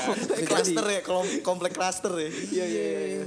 [0.43, 2.27] Cluster ya, kolom- komplek cluster ya.
[2.27, 3.23] Iya iya iya.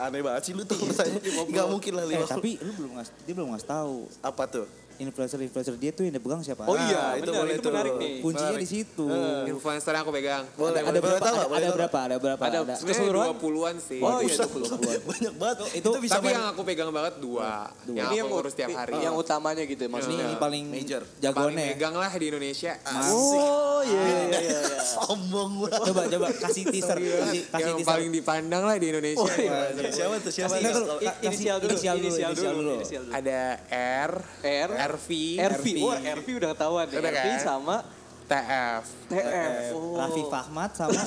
[0.00, 1.20] Aneh banget sih lu tuh rasanya.
[1.38, 2.26] Enggak mungkin lah Eh 50.
[2.26, 4.66] tapi lu belum ngas, dia belum ngasih tahu apa tuh?
[5.00, 6.62] Influencer-influencer dia tuh yang dipegang siapa?
[6.62, 7.70] Oh Ah, iya, itu benar, boleh itu tuh.
[7.70, 8.12] menarik nih.
[8.20, 8.62] kuncinya Menarik.
[8.62, 9.06] di situ.
[9.46, 10.44] Influencer yang aku pegang.
[10.52, 11.18] Boleh, ada boleh berapa?
[11.18, 11.34] tahu?
[11.34, 11.98] Ada, Boleh ada berapa?
[11.98, 12.42] Ada berapa?
[12.42, 12.74] Ada Ada.
[12.74, 13.26] Sebenarnya Keseluruhan?
[13.34, 13.98] 20-an sih.
[13.98, 15.00] Oh iya, Buset, 20-an.
[15.10, 15.56] Banyak banget.
[15.72, 17.48] Itu bisa Tapi main- yang aku pegang banget dua.
[17.82, 18.92] Yang Ini aku yang urus tiap hari.
[19.00, 20.24] Yang utamanya gitu ya Ini, maksudnya.
[20.24, 21.02] ini paling Major.
[21.02, 21.56] paling jagoannya.
[21.58, 21.70] ya.
[21.70, 22.72] megang lah di Indonesia.
[23.10, 24.38] Oh iya iya iya.
[24.60, 24.60] iya.
[24.92, 25.80] sombong banget.
[25.86, 27.86] Coba coba kasih teaser, kasih yang teaser.
[27.86, 29.32] paling dipandang lah di Indonesia.
[29.88, 30.30] Siapa tuh?
[30.30, 30.54] Siapa?
[30.54, 30.98] Tuh?
[31.22, 32.74] Inisial dulu, inisial dulu.
[33.10, 33.40] Ada
[34.04, 35.66] R, R, RV, RV.
[35.80, 36.96] Wah, RV udah ketahuan nih.
[36.96, 37.38] Udah RV kan?
[37.40, 37.76] sama
[38.26, 38.84] TF.
[39.08, 39.72] TF.
[39.72, 39.96] Oh.
[39.96, 41.02] Raffi Fahmat sama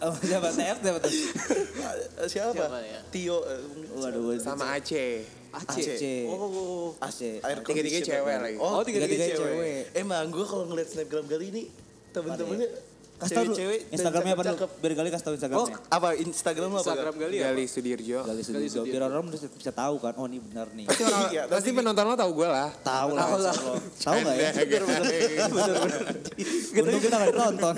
[0.00, 1.12] Oh, siapa TF siapa tuh?
[1.12, 2.52] Eh, Siapa?
[2.56, 3.00] Siapa ya?
[3.10, 3.36] Tio.
[3.42, 3.60] eh,
[3.92, 5.28] Waduh, Sama Aceh.
[5.52, 5.84] Aceh.
[5.92, 6.24] Aceh.
[6.26, 6.96] Oh.
[6.96, 7.36] Aceh.
[7.60, 8.56] Tiga-tiga cewek lagi.
[8.56, 9.52] Oh, Oh, tiga-tiga tiga-tiga cewek.
[9.52, 9.82] cewek.
[9.94, 11.62] Emang gue kalau ngeliat snapgram kali ini
[12.10, 12.68] temen-temennya
[13.20, 14.66] Kasih tau dan Instagramnya apa dulu?
[14.80, 15.76] Biar kali kasih tau Oh, Instagramnya.
[15.92, 16.82] Apa Instagram lo apa?
[16.88, 17.22] Instagram Gal?
[17.28, 17.44] kali ya.
[17.52, 18.18] Gali Sudirjo.
[18.24, 18.80] Gali Sudirjo.
[18.88, 20.88] Biar orang bisa, bisa tahu kan, oh ini benar nih.
[20.88, 22.68] Pasti, orang, Iya, pasti penonton lo tau gue lah.
[22.80, 23.24] Tahu lah.
[23.28, 23.54] Tahu lah.
[24.00, 24.50] Tahu nggak ya?
[24.56, 25.90] Bener-bener.
[26.80, 27.74] Untung kita nggak nonton.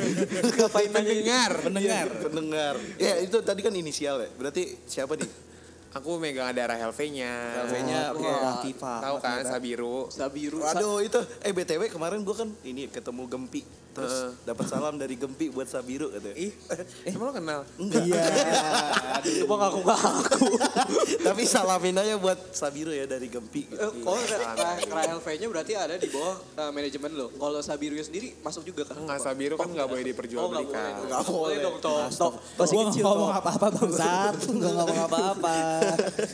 [0.63, 1.51] Ngapain Pendengar.
[1.59, 2.07] Pendengar.
[2.23, 2.75] Pendengar.
[3.03, 4.31] Ya itu tadi kan inisial ya.
[4.39, 5.51] Berarti siapa nih?
[5.93, 7.69] Aku megang ada Rahel V-nya.
[7.69, 8.25] V-nya, oke.
[8.25, 9.05] Raffi Fahmat.
[9.05, 10.09] Tahu kan Sabiru.
[10.09, 10.65] Sabiru.
[10.65, 13.61] Waduh itu eh BTW kemarin gue kan ini ketemu Gempi
[13.93, 16.33] terus dapat salam dari Gempi buat Sabiru katanya.
[16.35, 16.53] Ih,
[17.07, 17.61] emang lo kenal?
[17.79, 18.25] Iya.
[19.39, 20.49] Cuma ngaku-ngaku.
[21.27, 23.65] Tapi salamin aja buat Sabiru ya dari Gempi.
[23.65, 23.77] gitu.
[23.77, 24.19] Eh, Oh,
[24.89, 27.27] Rahel V-nya berarti ada di bawah eh, manajemen lo.
[27.31, 28.97] Kalau Sabiru sendiri masuk juga kan?
[28.99, 30.05] Enggak, Sabiru kan nggak boleh Oh, nggak boleh.
[30.09, 30.91] diperjualbelikan.
[31.05, 31.57] Nggak boleh.
[31.59, 31.99] dong, toh.
[32.03, 33.05] Masih Gue nggak kecil.
[33.05, 34.35] ngomong apa-apa bangsat.
[34.53, 35.55] Gue ngomong apa-apa.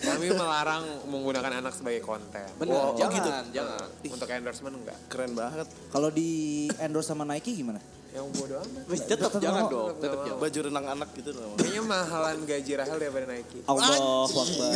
[0.00, 2.46] Kami melarang menggunakan anak sebagai konten.
[2.56, 3.30] Bener, Oh, jangan, gitu.
[3.52, 3.86] jangan.
[4.08, 4.98] Untuk endorsement enggak.
[5.08, 5.66] Keren banget.
[5.88, 6.30] Kalau di
[6.78, 7.80] endorse sama Nike gimana?
[8.08, 8.82] Yang bodo amat.
[8.88, 10.40] Wih, tetap jangan dong, tetap jangan.
[10.40, 11.54] Baju renang anak gitu loh.
[11.60, 13.58] Kayaknya mahalan gaji Rahel daripada Nike.
[13.68, 13.88] Allah
[14.24, 14.74] Akbar.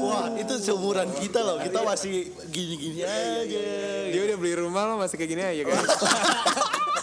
[0.00, 1.56] Wah itu seumuran kita loh.
[1.60, 3.60] Kita masih gini-gini aja.
[4.10, 5.76] Dia udah beli rumah lo masih kayak gini aja kan.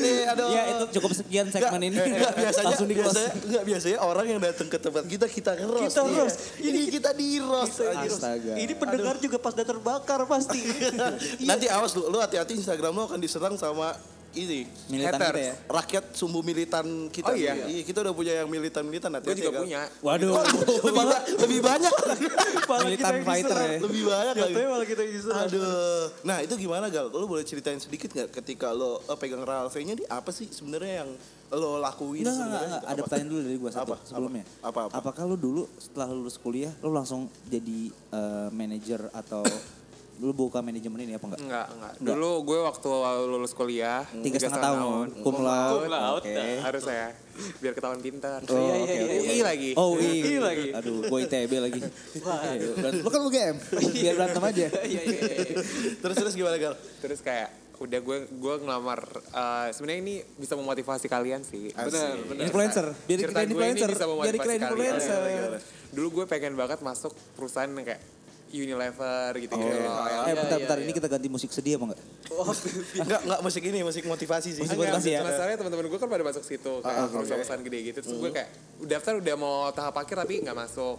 [0.00, 0.48] Nih, aduh.
[0.48, 1.96] Ya itu cukup sekian segmen ini.
[1.96, 5.82] Enggak, biasanya, Langsung di biasanya, enggak, biasanya orang yang datang ke tempat kita, kita ngeros.
[5.86, 6.16] Kita Iya.
[6.16, 6.38] roast.
[6.56, 7.76] Ini kita di roast.
[7.80, 8.10] anjir.
[8.10, 8.52] Astaga.
[8.56, 10.60] Ini pendengar juga pas udah terbakar pasti.
[11.48, 13.92] Nanti awas lu, lu hati-hati Instagram lu akan diserang sama
[14.34, 14.60] ini.
[14.86, 15.54] Militan kita ya.
[15.66, 17.30] Rakyat sumbu militan kita.
[17.30, 17.54] Oh, iya?
[17.66, 19.10] Iya, kita udah punya yang militan-militan.
[19.10, 19.62] Gue hati-hati juga Gal.
[19.66, 19.80] punya.
[20.00, 20.34] Waduh.
[20.86, 21.94] lebih, ba- lebih banyak.
[22.86, 23.78] Militan fighter ya.
[23.82, 24.54] lebih banyak lagi.
[24.54, 25.46] Malah kita diserang.
[25.50, 26.04] Aduh.
[26.22, 27.10] Nah itu gimana Gal?
[27.10, 31.02] Lu boleh ceritain sedikit nggak ketika lo eh, pegang Real V-nya di apa sih sebenarnya
[31.02, 31.10] yang
[31.50, 32.22] lo lakuin?
[32.22, 32.86] Enggak, sebenarnya gitu?
[32.86, 33.02] Ada Apa?
[33.02, 33.96] pertanyaan dulu dari gua satu Apa?
[34.06, 34.44] sebelumnya.
[34.62, 34.80] Apa?
[34.86, 34.94] Apa?
[35.02, 39.42] Apakah lu dulu setelah lulus kuliah lu langsung jadi eh, manajer atau
[40.20, 41.40] lu buka manajemen ini apa enggak?
[41.40, 41.92] Enggak, enggak.
[41.96, 42.12] Enggak.
[42.12, 42.88] Dulu gue waktu
[43.26, 44.04] lulus kuliah.
[44.20, 45.06] Tiga setengah tahun.
[45.16, 45.80] Cum laude.
[45.80, 46.44] Cum laude, Oke.
[46.60, 47.08] Harus saya.
[47.56, 48.44] Biar ketahuan pintar.
[48.44, 49.16] Oh, Iya, oke, iya, oke.
[49.16, 49.20] iya.
[49.24, 49.70] UI lagi.
[49.74, 50.20] Oh, UI.
[50.20, 50.68] UI lagi.
[50.76, 51.80] Aduh, gue ITB lagi.
[53.00, 53.56] Lu kan UGM.
[53.90, 54.66] Biar berantem aja.
[54.90, 55.62] Iya, iya, iya.
[55.96, 56.74] Terus terus gimana Gal?
[57.00, 57.48] Terus kayak
[57.80, 59.00] udah gue gue ngelamar
[59.32, 61.72] eh, sebenarnya ini bisa memotivasi kalian sih.
[61.72, 62.42] Benar, benar.
[62.44, 62.86] Influencer.
[63.08, 63.88] Biar ini influencer.
[63.88, 64.94] Biar memotivasi keren kalian.
[65.00, 65.20] influencer.
[65.90, 68.02] Dulu gue pengen banget masuk perusahaan yang kayak
[68.50, 69.78] Unilever gitu gitu.
[70.26, 70.78] Eh, bentar, bentar.
[70.82, 72.00] Ini kita ganti musik sedih apa enggak?
[72.34, 72.50] Oh,
[73.06, 74.62] Enggak, enggak musik ini, musik motivasi sih.
[74.62, 75.20] Musik Enggak, motivasi ya?
[75.22, 77.98] Masalahnya teman-teman gue kan pada masuk situ kayak perusahaan-perusahaan gede gitu.
[78.02, 78.48] Terus gue kayak
[78.86, 80.96] daftar udah mau tahap akhir tapi nggak masuk.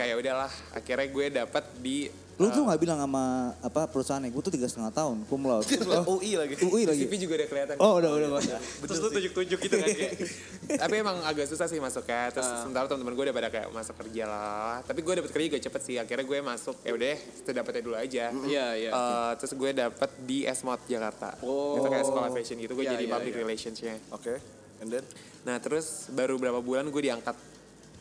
[0.00, 1.98] Kayak udahlah, akhirnya gue dapat di
[2.36, 5.72] Lu tuh nggak bilang sama apa perusahaannya, gue tuh tiga setengah tahun, cum laude.
[6.06, 6.54] Oh, UI lagi.
[6.60, 7.08] UI lagi.
[7.08, 7.76] CV juga udah kelihatan.
[7.80, 8.60] Oh udah udah udah.
[8.84, 10.12] Terus lu tunjuk-tunjuk gitu kan kayak.
[10.84, 12.28] Tapi emang agak susah sih masuknya.
[12.36, 14.74] Terus sementara teman-teman gue udah pada kayak masuk kerja lah.
[14.84, 15.96] Tapi gue dapet kerja juga cepet sih.
[15.96, 16.76] Akhirnya gue masuk.
[16.84, 18.24] Ya udah, itu dapetnya dulu aja.
[18.28, 18.90] Iya, iya.
[18.92, 21.40] Eh, terus gue dapet di Esmod Jakarta.
[21.40, 21.80] Oh.
[21.80, 22.76] Itu kayak sekolah fashion gitu.
[22.76, 23.40] Gue Iya, jadi iya, public iya.
[23.42, 23.94] relationsnya.
[24.12, 24.34] Oke.
[24.84, 25.04] And then
[25.46, 27.38] Nah terus baru berapa bulan gue diangkat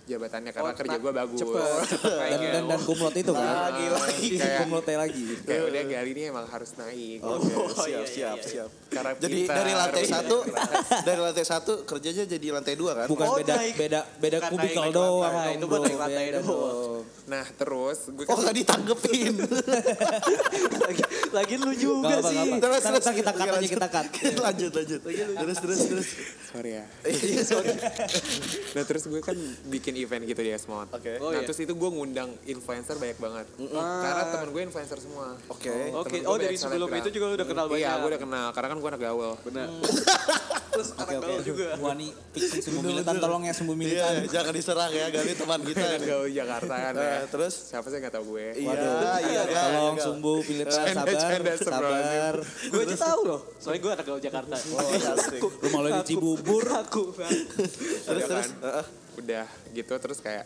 [0.06, 1.39] jabatannya karena Oh, kerja gue bagus.
[1.39, 3.41] cepet, cepet Dan dan dan laude itu kan.
[3.44, 4.28] Lagi, lagi.
[4.39, 5.24] Kayak- laude lagi.
[5.41, 7.20] Kayak udah kali ini emang harus naik.
[7.20, 8.46] Oke, Oh, siap, iya, iya, siap, iya.
[8.46, 8.70] siap.
[8.88, 10.38] Karena Jadi pintar, dari lantai satu,
[11.02, 13.08] dari lantai satu kerjanya jadi lantai dua kan?
[13.08, 13.74] Bukan Oh, beda naik.
[13.76, 15.34] beda beda naik, naik doang.
[15.52, 15.82] itu bro.
[15.82, 17.02] lantai Beda doang.
[17.26, 19.34] Nah terus gue Oh nggak ditanggepin.
[20.80, 22.36] lagi, lagi lu juga Gak apa sih.
[22.36, 22.56] gak apa.
[22.60, 23.02] Terus, terus.
[23.02, 23.72] ntar kita cut Oke, aja lanjut.
[23.72, 24.06] kita cut.
[24.40, 25.00] lanjut, lanjut.
[25.36, 26.08] Terus, terus, terus.
[26.48, 26.86] sorry ya.
[27.04, 27.74] Iya, sorry.
[28.72, 30.88] Nah terus gue kan bikin event gitu di Esmod.
[30.92, 31.18] Oke.
[31.18, 31.46] Oh, nah iya.
[31.46, 33.46] terus itu gue ngundang influencer banyak banget.
[33.74, 35.34] Karena temen gue influencer semua.
[35.48, 35.74] Oke.
[35.92, 37.82] Oke, Temen gue oh dari sebelum itu juga lu udah kenal banyak.
[37.82, 38.48] Iya gue udah kenal.
[38.52, 39.34] Karena kan gue anak gaul.
[39.42, 39.68] Benar.
[40.76, 41.26] Terus Oke anak oke.
[41.26, 41.66] gaul juga.
[41.80, 44.12] Wah nih sembuh militan tolong ya sembuh Iya, militan.
[44.30, 45.84] jangan diserang ya, Gali teman kita.
[45.90, 47.00] Anak gaul Jakarta kan ya.
[47.02, 47.54] Nah, terus?
[47.65, 48.45] Siapa sih yang gak tau gue.
[48.54, 48.91] Iya, Waduh.
[49.21, 50.06] iya, Tolong iya, Gal.
[50.06, 52.36] sumbu Canda, sabar canda, sabar.
[52.65, 53.39] Gue aja tahu loh.
[53.56, 54.56] Soalnya gue anak gaul Jakarta.
[54.56, 55.41] Oh, asik.
[55.41, 56.63] Rumah lo di Cibubur.
[56.78, 57.04] Aku.
[57.12, 58.47] Terus, Udah terus.
[58.51, 58.63] kan?
[58.63, 58.86] Heeh.
[59.15, 60.45] Udah gitu terus kayak.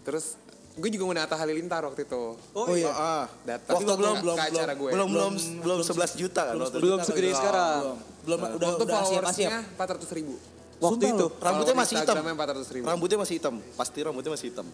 [0.00, 0.40] Terus
[0.74, 2.22] gue juga ngundang Atta Halilintar waktu itu.
[2.52, 2.88] Oh iya.
[2.88, 4.90] Ah, Datang Waktu belum ke- belum ke acara gue.
[4.90, 6.80] belum belum belum 11 juta kan waktu itu.
[6.80, 7.80] Belum segede sekarang.
[8.22, 9.50] Belum udah Waktu udah siap siap.
[9.50, 10.34] followersnya 400 ribu.
[10.78, 11.26] Waktu Sumpah itu.
[11.40, 12.14] Rambutnya masih hitam.
[12.14, 12.84] Instagramnya 400 ribu.
[12.86, 13.54] Rambutnya masih hitam.
[13.74, 14.66] Pasti rambutnya masih hitam.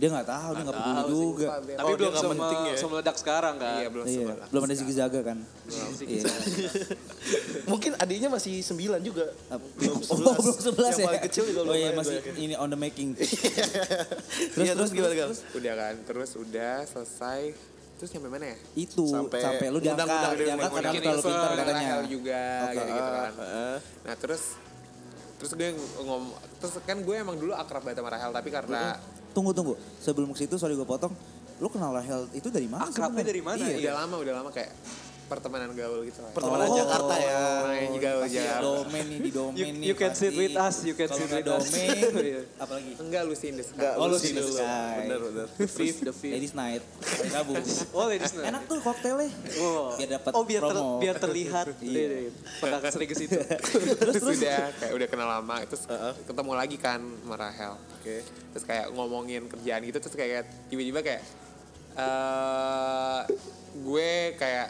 [0.00, 1.46] Dia nggak tahu, dia nggak peduli juga.
[1.60, 2.74] Tapi Oh, belum sama penting ya.
[2.74, 3.76] semeledak sekarang kan.
[3.76, 4.46] Iya belum Iya, sebelah.
[4.48, 5.38] belum ada zigzaga kan.
[6.00, 6.24] Iya.
[7.70, 9.28] Mungkin adiknya masih 9 juga.
[9.76, 11.06] Belum Oh, belum sebelas Yang ya.
[11.06, 13.12] paling kecil juga Oh iya masih ini on the making.
[14.60, 15.30] Iya, terus gimana, Gal?
[15.52, 17.52] Udah kan, terus udah selesai.
[17.96, 18.56] Terus nyampe mana ya?
[18.74, 21.92] Itu Sampai sampai, lu diangkat, diangkat karena lu terlalu pintar katanya.
[22.02, 23.32] Juga gitu-gitu kan.
[23.36, 23.76] Heeh.
[24.00, 24.42] Nah terus
[25.36, 26.22] terus gue ngomong
[26.56, 28.96] terus kan gue emang dulu akrab banget sama Rahel tapi karena
[29.30, 31.14] Tunggu tunggu, sebelum ke situ sorry gue potong.
[31.60, 32.88] Lu kenal Rahel itu dari mana?
[32.88, 33.60] Akrabnya dari mana?
[33.60, 33.78] Iya.
[33.78, 34.72] udah lama udah lama kayak
[35.30, 36.32] pertemanan gaul gitu lah.
[36.32, 36.74] Pertemanan Oh.
[36.74, 37.38] Jakarta ya.
[37.62, 38.62] Main gaul Pasti Jakarta.
[38.66, 39.86] domain nih di domain You- nih.
[39.86, 41.62] you can sit with us, you can Kalau sit nggak with us.
[41.64, 42.40] domain, Iya.
[42.58, 42.92] apalagi?
[42.98, 43.78] Enggak lu sih in the sky.
[43.78, 44.50] Enggak, Oh, lu sih dulu.
[44.52, 44.96] Sky.
[45.00, 45.46] Bener, bener.
[45.64, 46.34] Fifth, the fifth.
[46.34, 47.52] Ladies night, hari Rabu.
[47.96, 48.48] Oh, ladies night.
[48.48, 49.30] Enak tuh koktelnya.
[49.56, 50.98] Oh, Biar dapat oh biar, ter, promo.
[50.98, 51.66] biar terlihat.
[51.78, 52.02] Iya.
[52.20, 52.30] Iya.
[52.58, 53.38] Pernah sering ke situ.
[53.96, 55.86] terus, udah kayak udah kenal lama terus
[56.20, 57.78] ketemu lagi kan sama Rahel.
[57.94, 58.26] Oke.
[58.50, 61.22] Terus kayak ngomongin kerjaan gitu terus kayak tiba-tiba kayak
[61.92, 63.20] eh
[63.76, 64.68] gue kayak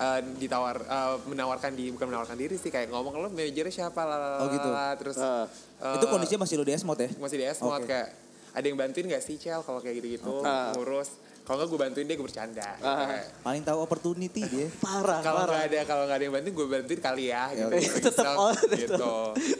[0.00, 4.40] eh, ditawar eh, menawarkan di bukan menawarkan diri sih kayak ngomong lo manajernya siapa lah
[4.40, 4.68] Oh, gitu.
[4.98, 5.44] terus Ah.
[5.78, 7.10] eh, Itu kondisinya masih lo di Esmod ya?
[7.14, 7.86] masih di Esmod Oke.
[7.86, 8.08] kayak
[8.50, 10.72] ada yang bantuin gak sih Cel kalau kayak gitu-gitu Ah.
[10.72, 13.04] ngurus kalau nggak gue bantuin dia gue bercanda Ah.
[13.04, 14.66] Kayak, Paling tahu opportunity dia.
[14.84, 17.78] Parah, kalau nggak ada kalau nggak ada yang bantuin gue bantuin kali ya gitu, oke.
[18.00, 19.12] Tetep, Iseng, oh, gitu.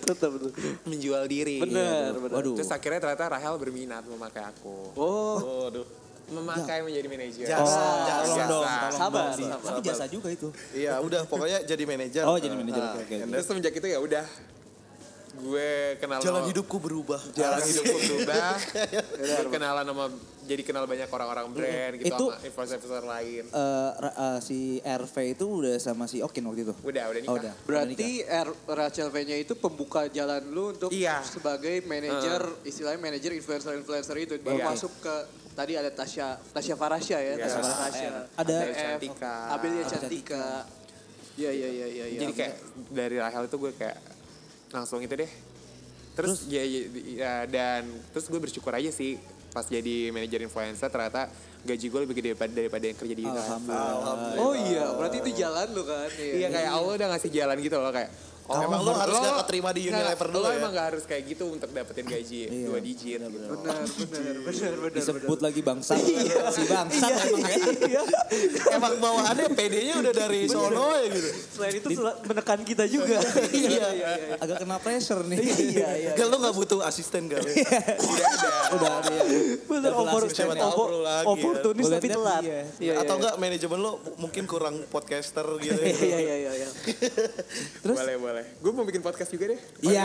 [0.04, 0.30] Tetap
[0.84, 2.18] menjual diri Bener, gitu.
[2.22, 2.36] bener.
[2.36, 2.54] Waduh.
[2.54, 5.86] terus akhirnya ternyata Rahel berminat memakai aku Oh, Waduh.
[6.30, 8.22] Memakai menjadi manajer Jasa, Oh, jasa.
[8.24, 8.78] tolong dong, Jasa.
[8.80, 9.38] tolong Sabar, dong.
[9.40, 9.66] sabar.
[9.66, 10.48] Tapi jasa juga itu.
[10.72, 12.22] Iya, udah pokoknya jadi manajer.
[12.22, 14.24] Oh, jadi manajer, Nah, and then terus semenjak itu ya udah
[15.32, 17.20] gue kenal Jalan sama- hidupku berubah.
[17.32, 18.50] jalan hidupku berubah
[19.48, 20.04] kenalan sama
[20.42, 25.14] jadi kenal banyak orang-orang brand gitu Itu- sama influencer lain Eh, Ra- eh, si RV
[25.30, 26.74] itu udah sama si Okin waktu itu.
[26.76, 27.54] udah udah nikah Oh, udah.
[27.62, 31.22] berarti R Rachel V-nya itu pembuka jalan lu untuk Iya.
[31.22, 34.34] sebagai manajer, istilahnya manajer influencer-influencer itu.
[34.36, 34.66] Baru Iya.
[34.66, 35.14] masuk ke
[35.60, 37.44] tadi ada Tasya Tasya Farasya ya, Iya.
[37.44, 38.10] Tasya Farasya.
[38.40, 39.34] Ada Cantika.
[39.52, 40.46] Abelia Cantika.
[41.36, 42.20] Iya iya iya iya.
[42.20, 42.54] jadi kayak
[42.92, 43.96] dari Rahel itu gue kayak
[44.76, 45.30] langsung itu deh
[46.12, 46.80] terus, ya, ya,
[47.16, 49.16] ya, dan terus gue bersyukur aja sih
[49.50, 51.32] pas jadi manajer influencer ternyata
[51.64, 54.36] gaji gue lebih gede daripada, daripada yang kerja di Alhamdulillah.
[54.40, 56.08] Oh iya, berarti itu jalan lu kan?
[56.16, 58.10] Iya kayak Allah udah ngasih jalan gitu loh kayak
[58.50, 60.58] Oh, Emang lo harus gak keterima di Unilever dulu lo ya?
[60.58, 63.22] emang gak harus kayak gitu untuk dapetin gaji Iya, dua digit.
[63.22, 63.78] Benar, benar,
[64.42, 64.90] benar, benar.
[64.90, 65.94] Disebut lagi bangsa.
[66.50, 67.56] si bangsa emang ya.
[67.86, 68.02] Iya.
[68.74, 71.28] Emang bawaannya PD-nya udah dari sono ya gitu.
[71.30, 71.88] Selain itu
[72.26, 73.22] menekan kita juga.
[73.54, 73.86] Iya.
[74.42, 75.38] Agak kena pressure nih.
[75.38, 76.12] Iya, iya.
[76.18, 77.46] Gal lo gak butuh asisten Gal.
[78.74, 79.24] udah ada ya.
[79.62, 80.46] Bener, opor, ya.
[80.50, 81.22] Ya.
[81.22, 82.42] oportunis tapi telat.
[82.42, 82.62] iya.
[82.82, 83.20] Iya, Atau iya.
[83.22, 85.78] enggak manajemen lo mungkin kurang podcaster gitu.
[85.78, 86.68] Iya, iya, iya, iya.
[87.86, 87.94] Terus?
[87.94, 90.04] boleh boleh gue mau bikin podcast juga deh Iya.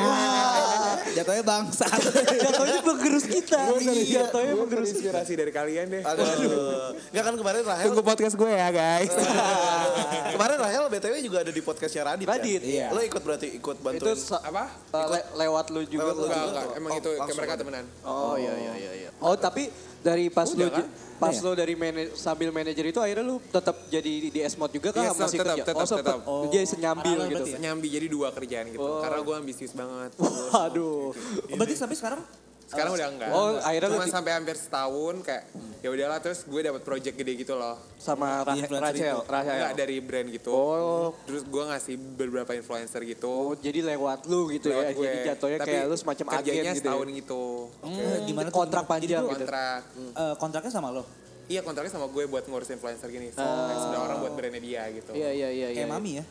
[1.15, 1.86] Jatuhnya bangsa.
[2.15, 3.60] Jatuhnya menggerus kita.
[3.78, 4.26] Iya.
[4.26, 6.93] Jatuhnya gue menggerus inspirasi dari kalian deh Aduh.
[7.10, 9.13] Enggak kan kemarin Rahel tunggu podcast gue ya guys
[10.34, 12.26] kemarin Rahel BTW juga ada di podcastnya Radit.
[12.26, 12.69] Radit, kan?
[12.69, 12.88] iya.
[12.89, 14.17] Lo ikut berarti ikut Itu bantuin.
[14.17, 16.02] sa- apa uh, le- lewat lu juga.
[16.04, 16.62] Lewat lu juga.
[16.76, 19.10] emang Oh, itu mereka temenan Oh iya iya iya iya.
[19.17, 19.69] Oh tapi
[20.02, 20.86] dari pas lu kan?
[21.15, 21.41] Pas Iya.
[21.41, 25.01] lo dari mana- sambil manajer itu akhirnya lu tetap jadi di, di S-Mode juga kah
[25.01, 25.63] Iya, masih tetap, kerja?
[25.63, 26.19] tetap, oh, tetap.
[26.25, 26.43] Oh.
[26.45, 27.47] Jadi senyambil Paralel gitu.
[27.47, 27.58] ya?
[27.62, 28.82] Nyambi jadi dua kerjaan gitu.
[28.82, 28.99] Oh.
[28.99, 30.12] Karena gue ambisius banget.
[30.51, 31.15] Waduh.
[31.15, 32.21] Oh, berarti sampai sekarang
[32.65, 33.30] Sekarang udah enggak.
[33.30, 35.43] Oh, akhirnya Cuma sampai hampir setahun kayak
[35.80, 37.78] ya udahlah terus gue dapat project gede gitu loh.
[37.95, 39.17] Sama Ra- influencer Rachel.
[39.21, 39.54] Rachel.
[39.54, 40.49] Enggak dari brand gitu.
[40.49, 41.13] Oh.
[41.30, 43.30] Terus gue ngasih beberapa influencer gitu.
[43.30, 44.93] Oh, jadi lewat lu gitu lewat ya.
[44.93, 45.06] gue.
[45.06, 46.80] Jadi jatuhnya Tapi kayak lu semacam agen gitu.
[46.82, 47.13] setahun ya.
[47.21, 47.43] gitu.
[47.86, 48.56] Hmm, Gimana tuh?
[48.56, 49.30] kontrak panjang gitu.
[49.30, 49.82] Kontrak.
[49.93, 51.04] eh, kontraknya sama lo?
[51.45, 53.30] Iya kontraknya sama gue buat ngurus influencer gini.
[53.30, 55.13] Kayak sudah orang buat brandnya dia gitu.
[55.13, 55.67] Iya, iya, iya.
[55.69, 55.93] Kayak iya.
[55.93, 56.23] mami ya?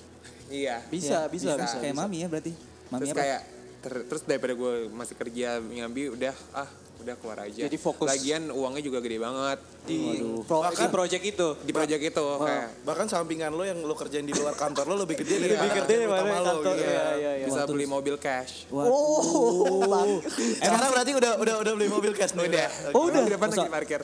[0.51, 0.77] Iya.
[0.91, 1.77] Bisa, Iya, bisa, bisa.
[1.79, 2.53] Kayak mami ya berarti.
[2.91, 3.21] Mami terus apa?
[3.23, 3.41] kayak
[3.85, 6.69] ter- terus daripada gue masih kerja nyambi udah ah
[7.05, 7.69] udah keluar aja.
[7.69, 8.09] Jadi fokus.
[8.09, 10.01] Lagian uangnya juga gede banget di,
[10.49, 11.49] pro, di project itu.
[11.61, 15.21] di project itu kayak Bahkan sampingan lo yang lo kerjain di luar kantor lo lebih
[15.21, 16.55] gede dari Lebih gede daripada kantor.
[16.57, 16.71] gitu.
[16.75, 17.47] Iya, iya, iya.
[17.47, 18.65] bisa beli mobil cash.
[18.73, 20.21] Oh,
[20.57, 22.49] Sekarang berarti udah udah udah beli mobil cash nih.
[22.49, 22.69] Udah.
[22.97, 23.21] Oh, udah?
[23.25, 24.01] Di depan lagi parkir.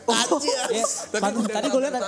[0.71, 0.85] Ya,
[1.49, 2.03] tadi gue lihat.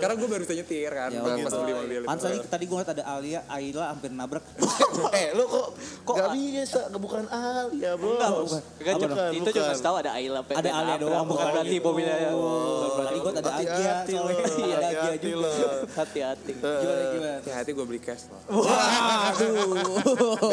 [0.00, 3.40] Karena gue baru nyetir kan Ya, pas beli mobil tadi, tadi gue liat ada Alia,
[3.46, 4.44] Aila hampir nabrak.
[5.20, 5.66] eh lo kok
[6.08, 8.16] kok gak bisa bukan Alia bro.
[8.16, 8.30] Enggak,
[8.96, 9.30] bukan.
[9.36, 11.84] Itu cuma tahu ada Ayla Pe- Ada Alia doang, bukan berarti gitu.
[12.46, 13.06] Mobilnya.
[13.06, 14.44] Tadi gue ada Agia, soalnya.
[14.46, 15.50] Iya, ada Agia Hati-hati juga.
[15.96, 16.52] Hati-hati.
[16.56, 17.36] Gimana, gimana?
[17.40, 18.40] Hati-hati gue beli cash loh.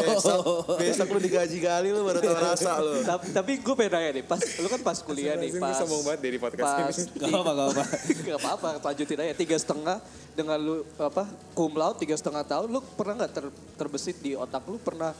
[0.03, 0.43] Besok
[0.81, 2.93] besok lo digaji kali lo baru tau rasa lo.
[3.03, 6.19] tapi, tapi gue pengen nanya nih, pas lu kan pas kuliah nih, pas sombong banget
[6.33, 6.93] di podcast pas ini.
[7.23, 7.83] Gak apa, gak apa.
[8.27, 9.33] Gak apa-apa, lanjutin aja.
[9.35, 9.97] Tiga setengah
[10.33, 13.45] dengan lu apa cum laude tiga setengah tahun, lu pernah nggak ter,
[13.77, 15.13] terbesit di otak lu pernah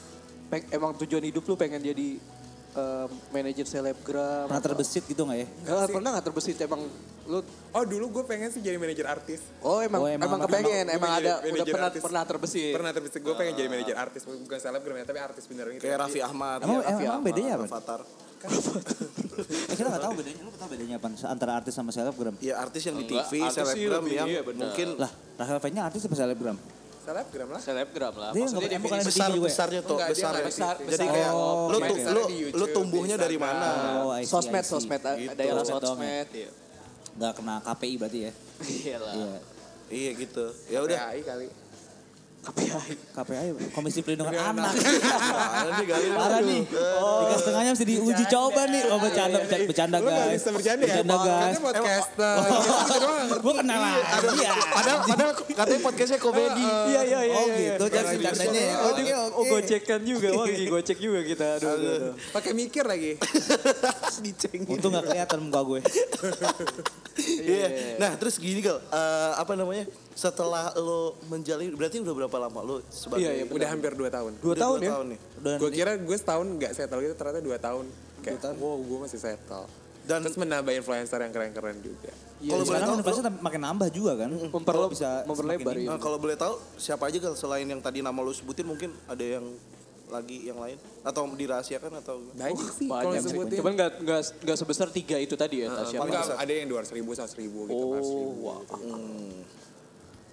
[0.49, 2.17] peng- emang tujuan hidup lu pengen jadi
[2.73, 4.45] eh, manajer selebgram?
[4.49, 5.47] Pernah terbesit gitu gak ya?
[5.63, 6.81] Nggak, pernah nggak terbesit emang
[7.23, 7.39] lu?
[7.71, 9.39] Oh dulu gue pengen sih jadi manajer artis.
[9.62, 12.01] Oh emang Oh, emang, emang- kepengen, emang pengen ada udah pernah artis.
[12.01, 12.73] pernah terbesit.
[12.75, 15.83] Pernah terbesit gue pengen jadi manajer artis bukan selebgram ya tapi artis beneran gitu.
[15.86, 16.59] Kayak Raffi Ahmad.
[16.62, 17.65] Emang, ya, Raffi emang Ahmad, bedanya apa?
[17.69, 18.01] Avatar.
[18.43, 20.41] Eh, kita gak tahu bedanya.
[20.43, 22.36] Lu tau bedanya apa antara artis sama selebgram?
[22.43, 24.67] Ya artis yang di TV, selebgram yang iya, benar.
[24.67, 26.57] mungkin Lah, Rahel V-nya artis apa selebgram?
[27.03, 27.59] Selebgram lah.
[27.59, 28.31] Selebgram lah.
[28.31, 29.43] Dia Maksudnya definisi- bukan besar juga ya?
[29.45, 30.31] besarnya tuh Enggak, dia besar.
[30.31, 31.07] nggak besar, Jadi besar.
[31.09, 33.67] kayak Oh, lu tuh besar lu lu tumbuhnya dari mana?
[33.99, 34.71] Oh, see, sosmed, see.
[34.71, 35.35] sosmed, Gitu.
[35.35, 36.27] daerah Sosmed doang sosmed.
[36.33, 36.49] Iya.
[37.13, 38.31] Gak kena KPI berarti ya?
[38.63, 39.13] Iya lah.
[39.13, 39.37] Iya.
[39.85, 40.45] Iya gitu.
[40.65, 40.97] Ya udah.
[41.05, 41.47] PAI kali.
[42.43, 42.93] KPI.
[43.15, 44.73] KPI, Komisi Pelindungan Pelindungan Anak.
[46.19, 46.62] Parah nih nih.
[46.69, 48.82] Tiga setengahnya mesti diuji coba nih.
[48.91, 50.38] Oh bercanda, bercanda, bercanda Lu nggak guys.
[50.38, 50.88] bisa bercanda ya?
[50.88, 51.34] Bercanda guys.
[51.34, 52.36] Katanya podcaster.
[53.43, 53.95] Gue kenal lah.
[54.34, 54.51] Iya.
[54.60, 56.65] Padahal padahal katanya podcastnya komedi.
[56.65, 57.36] Iya iya iya.
[57.36, 57.73] Oh iya, iya.
[57.75, 58.75] gitu, jadi bercandanya ya.
[58.77, 61.47] Oh, Oke, oh gocekkan juga, wah lagi gocek juga kita.
[61.60, 62.13] Aduh, aduh.
[62.32, 63.17] Pakai mikir lagi.
[64.23, 64.69] Dicengin.
[64.69, 65.79] Untung gak kelihatan muka gue.
[67.23, 67.97] Iya.
[68.01, 69.86] Nah, terus gini gal, eh, apa namanya?
[70.13, 73.23] Setelah lo menjalani, berarti udah berapa lama lo sebagai?
[73.23, 74.31] Iya, iya, Udah hampir 2 tahun.
[74.39, 74.91] Dua tahun ya?
[75.03, 75.19] nih.
[75.39, 77.85] Dan Gue kira gue setahun gak settle gitu ternyata 2 tahun.
[78.23, 79.65] Kayak wow gue masih settle.
[80.03, 82.11] Dan Terus menambah influencer yang keren-keren juga.
[82.11, 84.29] Kalau Kalau boleh tahu, inflasi makin nambah juga kan.
[84.35, 85.89] Memperle- bisa memperlebar semakin ya.
[85.95, 89.23] Nah, kalau boleh tahu siapa aja gal selain yang tadi nama lo sebutin mungkin ada
[89.23, 89.47] yang
[90.11, 93.57] lagi yang lain atau dirahasiakan atau Banyak sih kalau Banyak sih.
[93.57, 96.03] Cuman nggak nggak nggak sebesar tiga itu tadi ya, Tasya.
[96.03, 97.79] Nggak ada yang 200 ribu, 100 ribu gitu.
[97.79, 98.31] 400 ribu.
[98.43, 98.57] Oh, wah.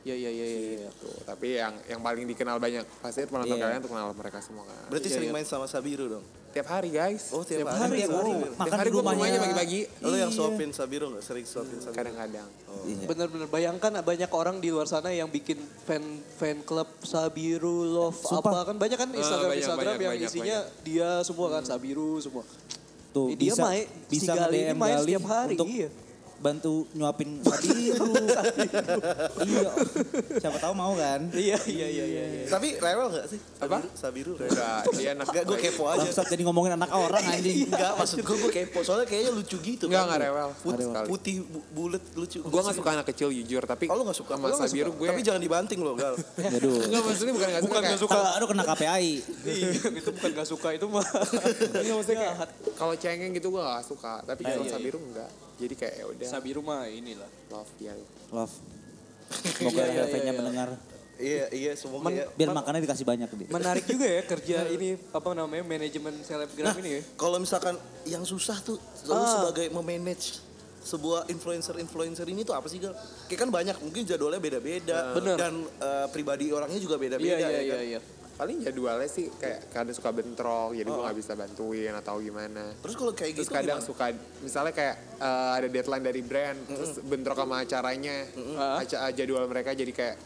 [0.01, 0.59] Iya iya iya iya.
[0.79, 0.89] iya.
[0.93, 3.63] Tuh, tapi yang yang paling dikenal banyak pasti penonton Iya.
[3.63, 4.77] kalian untuk kenal mereka semua kan.
[4.87, 5.37] berarti Iya, sering iya.
[5.37, 6.25] main sama Sabiru dong?
[6.51, 7.31] Tiap hari guys.
[7.31, 7.79] Oh tiap, Tiap hari.
[7.79, 8.33] hari, Tiap hari.
[8.33, 9.39] Tiap Makan hari gue rumahnya.
[9.39, 9.81] pagi-pagi.
[10.01, 11.95] Lo yang suapin Sabiru nggak sering suapin Sabiru?
[11.95, 12.49] Kadang-kadang.
[12.83, 13.05] Iya.
[13.07, 16.03] Bener-bener bayangkan banyak orang di luar sana yang bikin fan
[16.35, 18.51] fan club Sabiru Love Sumpah.
[18.51, 22.19] apa kan banyak kan Instagram banyak, Instagram banyak, yang banyak, isinya dia semua kan Sabiru
[22.19, 22.43] semua.
[23.11, 25.69] Tuh Eh, dia bisa main, bisa si Gali ini nge-DM main Gali setiap hari, untuk
[25.69, 25.89] iya.
[26.41, 28.17] Bantu nyuapin Sabiru.
[29.45, 29.71] iya.
[30.41, 31.29] Siapa tahu mau kan?
[31.37, 32.25] Iya iya iya iya.
[32.33, 32.45] iya.
[32.49, 33.39] Tapi rewel nggak sih?
[33.61, 33.85] Apa?
[33.93, 34.41] Sabiru?
[34.41, 34.49] Rewel.
[34.49, 36.01] Enggak, dia anak Enggak, gue kepo aja.
[36.01, 37.69] Bangsat jadi ngomongin anak orang anjing.
[37.69, 38.81] Enggak, maksud gue gue kepo.
[38.81, 39.85] Soalnya kayaknya lucu gitu.
[39.93, 40.17] Enggak, kan.
[40.17, 40.49] enggak rewel.
[41.13, 41.37] Putih,
[41.77, 42.39] bulat lucu.
[42.41, 44.33] Gue gak suka anak kecil jujur, tapi Oh lu gak suka?
[44.41, 45.01] sama Sabiru suka?
[45.05, 45.09] gue.
[45.13, 46.17] Tapi jangan dibanting loh, Gal.
[46.57, 46.89] Aduh.
[46.89, 47.69] Enggak maksudnya bukan gak suka.
[47.69, 48.19] Bukan gak suka.
[48.41, 49.13] Aduh kena KPI.
[49.45, 49.69] Iya,
[50.01, 51.05] itu bukan gak suka itu mah.
[51.05, 52.37] Enggak maksudnya kayak
[52.81, 54.25] kalau cengeng gitu gue gak suka.
[54.25, 54.75] Tapi kalau iya, iya.
[54.81, 55.50] Sabiru enggak.
[55.61, 57.29] Jadi kayak ya udah Sabiru mah inilah.
[57.49, 57.93] love ya.
[58.31, 58.55] Love.
[59.55, 60.33] Semoga Iya, iya, Rahel V-nya iya.
[60.35, 60.69] mendengar.
[61.21, 62.27] Iya, iya semoga Men- ya.
[62.33, 63.49] Biar makannya dikasih banyak dia.
[63.51, 67.01] Menarik juga ya kerja ini apa namanya manajemen selebgram ini ya.
[67.15, 69.29] Kalau misalkan yang susah tuh lo Ah.
[69.29, 70.41] sebagai memanage
[70.81, 72.97] sebuah influencer-influencer ini tuh apa sih Gal?
[73.29, 75.37] Kayak kan banyak mungkin jadwalnya beda-beda Bener.
[75.37, 77.81] dan eh, pribadi orangnya juga Iya beda-beda iya ya iya kan?
[77.85, 78.01] iya.
[78.41, 82.73] Paling jadwalnya sih kayak kadang suka bentrok, jadi gue gak bisa bantuin atau gimana.
[82.81, 83.85] Terus kalau kayak Terus gitu kadang gimana?
[83.85, 84.05] suka,
[84.41, 88.17] misalnya kayak eh, ada deadline dari brand, terus bentrok sama acaranya,
[88.57, 88.81] Ah.
[88.81, 90.17] aca- jadwal mereka jadi kayak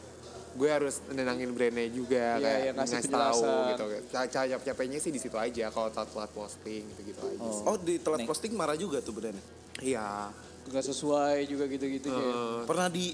[0.54, 3.84] gue harus nenangin brandnya juga, kayak iya, ngasih ngasih tahu gitu.
[4.14, 7.48] Capek capeknya sih di situ aja kalau telat-telat posting gitu gitu aja.
[7.50, 7.64] sih.
[7.66, 9.42] Oh di telat posting marah juga tuh brandnya.
[9.82, 10.30] Iya.
[10.64, 12.64] nggak sesuai juga gitu-gitu ya.
[12.64, 13.10] Pernah di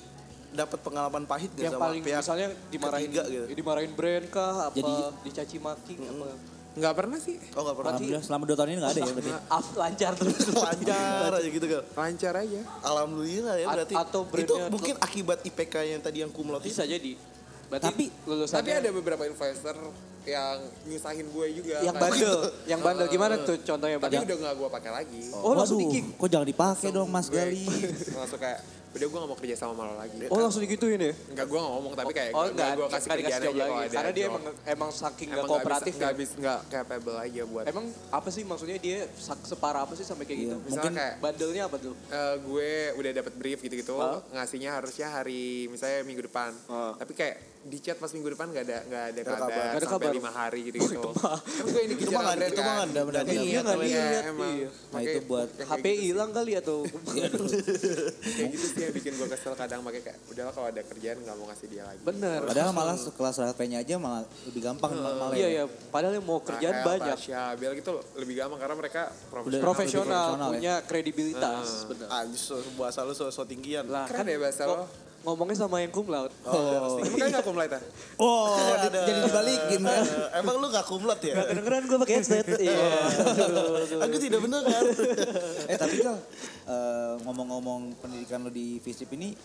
[0.51, 3.45] dapat pengalaman pahit gak yang sama paling pihak misalnya dimarahin ketiga gitu?
[3.55, 6.29] dimarahin brand kah apa Jadi- dicaci maki apa
[6.71, 7.35] Nggak pernah sih.
[7.59, 7.91] Oh gak pernah.
[7.93, 9.31] Alhamdulillah selama dua tahun ini nggak ada ya berarti.
[9.51, 10.39] up lancar terus
[10.71, 11.83] Lancar aja gitu kan.
[11.93, 12.61] Lancar aja.
[12.81, 13.95] Alhamdulillah ya A- berarti.
[13.97, 16.71] atau itu mungkin akibat IPK yang tadi yang kumlot itu.
[16.71, 17.19] bisa jadi
[17.67, 19.75] berarti Tapi- lulusannya Tapi ada beberapa influencer
[20.23, 21.77] yang nyusahin gue juga.
[21.81, 22.39] yang Kayak- bandel
[22.71, 25.21] yang bandel gimana tuh contohnya Tapi bandel udah nggak gue pakai lagi.
[25.35, 27.67] oh langsung Waduh, kok jangan dipakai dong Mas Gali.
[28.13, 28.59] langsung kayak
[28.91, 30.17] udah gue gak mau kerja sama lo lagi.
[30.27, 31.13] oh langsung digituin ya?
[31.31, 33.59] Enggak gue gak ngomong tapi kayak oh gue enggak gue kasih kerjaan aja lagi.
[33.61, 37.17] kalau ada karena dia emang emang saking Emang nggak kooperatif nggak ya bisa nggak capable
[37.17, 40.57] aja buat emang apa sih maksudnya dia sak- separah apa sih sampai kayak gitu?
[40.59, 41.95] misalnya mungkin kayak bandelnya apa tuh?
[41.95, 44.19] eh, gue udah dapat brief gitu-gitu Hah?
[44.33, 46.51] ngasihnya harusnya hari misalnya minggu depan.
[46.67, 46.93] Ah.
[46.97, 49.53] tapi kayak di chat pas minggu depan gak ada nggak ada Nggak ada kabar.
[49.53, 50.17] Nggak ada sampai kabar.
[50.17, 52.77] lima hari gitu gitu kan gue ini Itu mah nggak- upgrade itu mah kan.
[52.89, 54.69] nggak benar-benar Iya, Iya, nggak iya, dilihat, iya.
[54.91, 59.81] Nah, itu buat HP hilang kali atau kayak gitu sih yang bikin gue kesel kadang
[59.81, 63.37] makanya kayak udahlah kalau ada kerjaan nggak mau ngasih dia lagi bener Padahal malah sekelas
[63.43, 65.31] HP-nya aja malah lebih gampang malah.
[65.33, 65.59] iya ya.
[65.59, 67.17] ya padahal yang mau kerjaan banyak
[67.53, 69.03] Bel gitu lebih gampang karena mereka
[69.61, 70.49] profesional ya.
[70.49, 73.85] punya kredibilitas bener Anjir, so, bahasa lu so, so tinggian.
[73.85, 74.89] lah Keren kan ya bahasa lo.
[75.21, 77.83] Ngomongnya sama yang cum laude Oh, Emang kan gak ah?
[78.17, 80.03] Oh, Ada- jadi dibalikin kan.
[80.35, 81.37] Emang lu gak kumlot ya?
[81.45, 82.89] kedengeran gue pakai headset iya
[84.01, 84.85] Aku tidak benar kan?
[85.69, 86.17] eh tapi kan
[86.67, 89.37] eh, ngomong-ngomong pendidikan lo di FISIP ini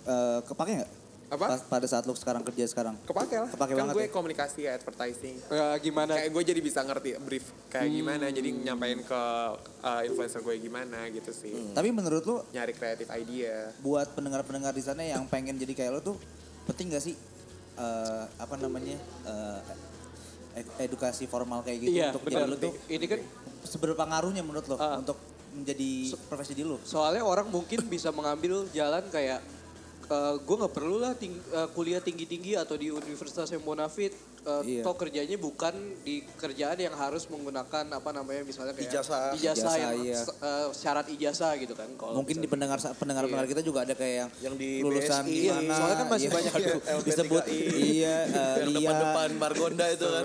[0.00, 0.92] eh, kepake nggak?
[1.32, 1.46] Apa?
[1.48, 2.94] Pas- pada saat lo sekarang kerja sekarang.
[3.02, 3.48] Kepake lah.
[3.48, 4.12] Kepake kan banget gue ya?
[4.12, 5.36] komunikasi advertising.
[5.48, 8.28] Ya, gimana Kayak gue jadi bisa ngerti brief kayak gimana.
[8.28, 9.22] Jadi nyampein ke
[9.80, 11.72] uh, influencer gue gimana gitu sih.
[11.72, 13.72] Tapi menurut lo Nyari kreatif idea.
[13.80, 16.16] buat pendengar-pendengar di sana yang pengen jadi kayak lo tuh
[16.62, 17.16] penting gak sih
[17.74, 19.60] eh, apa namanya eh,
[20.54, 23.20] ed- edukasi formal kayak gitu iya untuk benar jadi lo tuh ini kan
[23.62, 24.94] seberapa ngaruhnya menurut lo Ah.
[24.94, 25.16] untuk
[25.50, 26.78] menjadi profesi di lo?
[26.82, 29.40] soalnya orang mungkin bisa mengambil jalan kayak
[30.38, 34.62] gue nggak perlu lah ting- eh, kuliah tinggi tinggi atau di universitas yang bonafit eh,
[34.64, 34.82] Iya.
[34.82, 35.70] toh kerjanya bukan
[36.00, 39.30] di kerjaan yang harus menggunakan apa namanya misalnya kayak Ijazah.
[39.32, 40.18] ijazah, yang iya.
[40.18, 44.14] eh, syarat ijazah gitu kan kalau Mungkin di pendengar pendengar pendengar kita juga ada kayak
[44.16, 45.30] yang, Yang di lulusan BSI.
[45.30, 45.72] di Iya, mana?
[45.72, 46.34] soalnya kan masih iya.
[46.34, 47.06] banyak Aduh, LP3I.
[47.06, 48.78] disebut iya eh, Yang Lia.
[48.82, 50.24] depan-depan Margonda itu kan.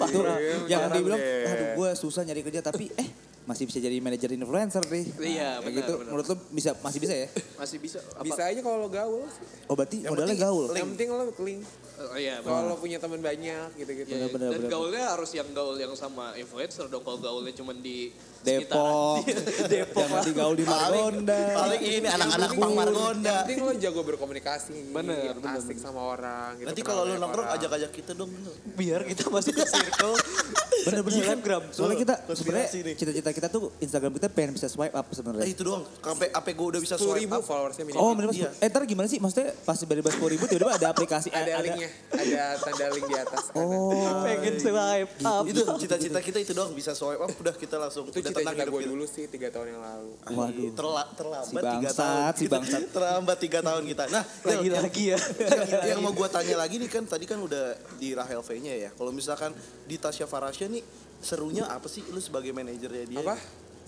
[0.00, 0.18] Itu
[0.66, 1.44] yang Parah dia bilang, deh.
[1.48, 3.08] aduh gue susah nyari kerja tapi eh
[3.48, 5.04] masih bisa jadi manajer influencer nih.
[5.16, 5.92] Iya, Kayak benar, gitu.
[5.96, 6.08] benar.
[6.12, 7.28] Menurut lo bisa masih bisa ya?
[7.56, 8.20] masih bisa apa?
[8.28, 9.44] Bisa aja kalau lo gaul sih.
[9.64, 10.64] Oh berarti Yang modalnya penting gaul.
[10.76, 11.62] Yang penting lo link.
[11.98, 14.06] Oh, iya Kalau lo punya teman banyak gitu-gitu.
[14.08, 14.70] Iya, benar, dan benar.
[14.70, 19.26] gaulnya harus yang gaul yang sama influencer dong kalau gaulnya cuma di Depok.
[19.26, 19.66] sekitaran.
[19.74, 21.42] Depok Jangan digaul di Margonda.
[21.58, 23.26] Paling ini anak-anak Bang Margonda.
[23.28, 24.76] Yang penting lo jago berkomunikasi.
[24.88, 26.54] Bener, Asik sama orang.
[26.56, 28.30] Gitu, Nanti kalau lu banyak nongkrong ajak-ajak kita dong.
[28.72, 30.14] biar kita masuk ke circle
[30.86, 31.62] Bener-bener kan Instagram.
[31.74, 35.44] Soalnya kita sebenarnya cita-cita kita tuh Instagram kita pengen bisa swipe up sebenarnya.
[35.44, 35.82] itu doang.
[35.98, 37.42] Sampai AP gue udah bisa 10 swipe up.
[37.42, 38.00] followersnya minimal.
[38.00, 38.50] Oh minimal Iya.
[38.62, 39.18] Eh ntar gimana sih?
[39.18, 41.34] Maksudnya pas bebas 10 ribu tiba-tiba ada aplikasi.
[41.34, 43.44] ada eh, linknya, ada tanda link di atas.
[43.52, 44.22] Oh.
[44.22, 48.18] pengen swipe up Itu cita-cita kita itu doang bisa swipe up udah kita langsung Itu
[48.18, 48.90] udah tenang cita-cita hidup gue kita.
[48.90, 50.10] dulu sih tiga tahun yang lalu.
[50.28, 50.70] Waduh.
[50.72, 52.32] Terla, terlambat Si tiga tahun.
[52.32, 52.82] si bangsat.
[52.96, 54.04] terlambat tiga tahun kita.
[54.08, 57.38] Nah, Del, yang, lagi-lagi ya yang, yang mau gue tanya lagi nih kan tadi kan
[57.38, 57.64] udah
[57.96, 58.90] di Rahel V-nya ya.
[58.92, 59.52] Kalau misalkan
[59.84, 60.82] di Tasya Farasya nih
[61.18, 63.18] serunya apa sih lu sebagai manajernya dia?
[63.20, 63.36] Apa?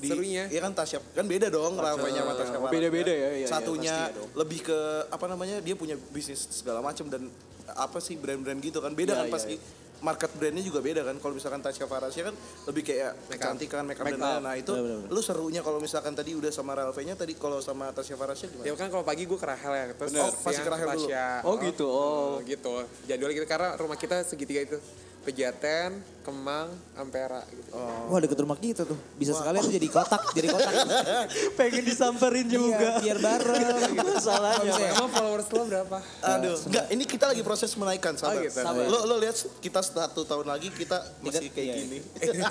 [0.08, 0.44] Serunya?
[0.48, 2.56] Iya kan Tasya kan beda dong Rahel V-nya sama Tasya.
[2.72, 4.78] Beda-beda ya, iya, iya, Satunya ya lebih ke
[5.12, 7.28] apa namanya dia punya bisnis segala macam dan
[7.70, 9.54] apa sih brand-brand gitu kan beda Iya, kan iya, pasti
[10.00, 12.34] market brandnya juga beda kan kalau misalkan Tasya Farasya kan
[12.72, 14.24] lebih kayak Make kecantikan make up dan Make up.
[14.24, 14.42] lain-lain.
[14.42, 15.12] nah itu Bener, bener, bener.
[15.12, 18.64] lu serunya kalau misalkan tadi udah sama Rahel V-nya tadi kalau sama Tasya Farasya gimana?
[18.64, 20.24] Ya kan kalau pagi gue ke Rahel ya, terus Bener.
[20.24, 21.08] Oh, pasti siang ke Rahel dulu.
[21.44, 22.32] Oh, gitu, oh.
[22.48, 22.72] gitu.
[23.04, 24.78] Jadwal gitu karena rumah kita segitiga itu.
[25.20, 27.76] Pejaten, Kemang, Ampera gitu.
[27.76, 28.96] Wah deket rumah kita tuh.
[29.20, 30.72] Bisa sekalian tuh jadi kotak, jadi kotak.
[31.60, 33.92] pengen disamperin juga Iya, biar bareng.
[34.16, 35.96] masalahnya Emang followers lo berapa?
[36.24, 38.40] Aduh, enggak ini kita lagi proses menaikkan sabar.
[38.40, 38.60] Oh, gitu.
[38.64, 38.84] Sabar.
[38.88, 41.98] Lo lo lihat kita satu tahun lagi kita masih kayak iya, gini.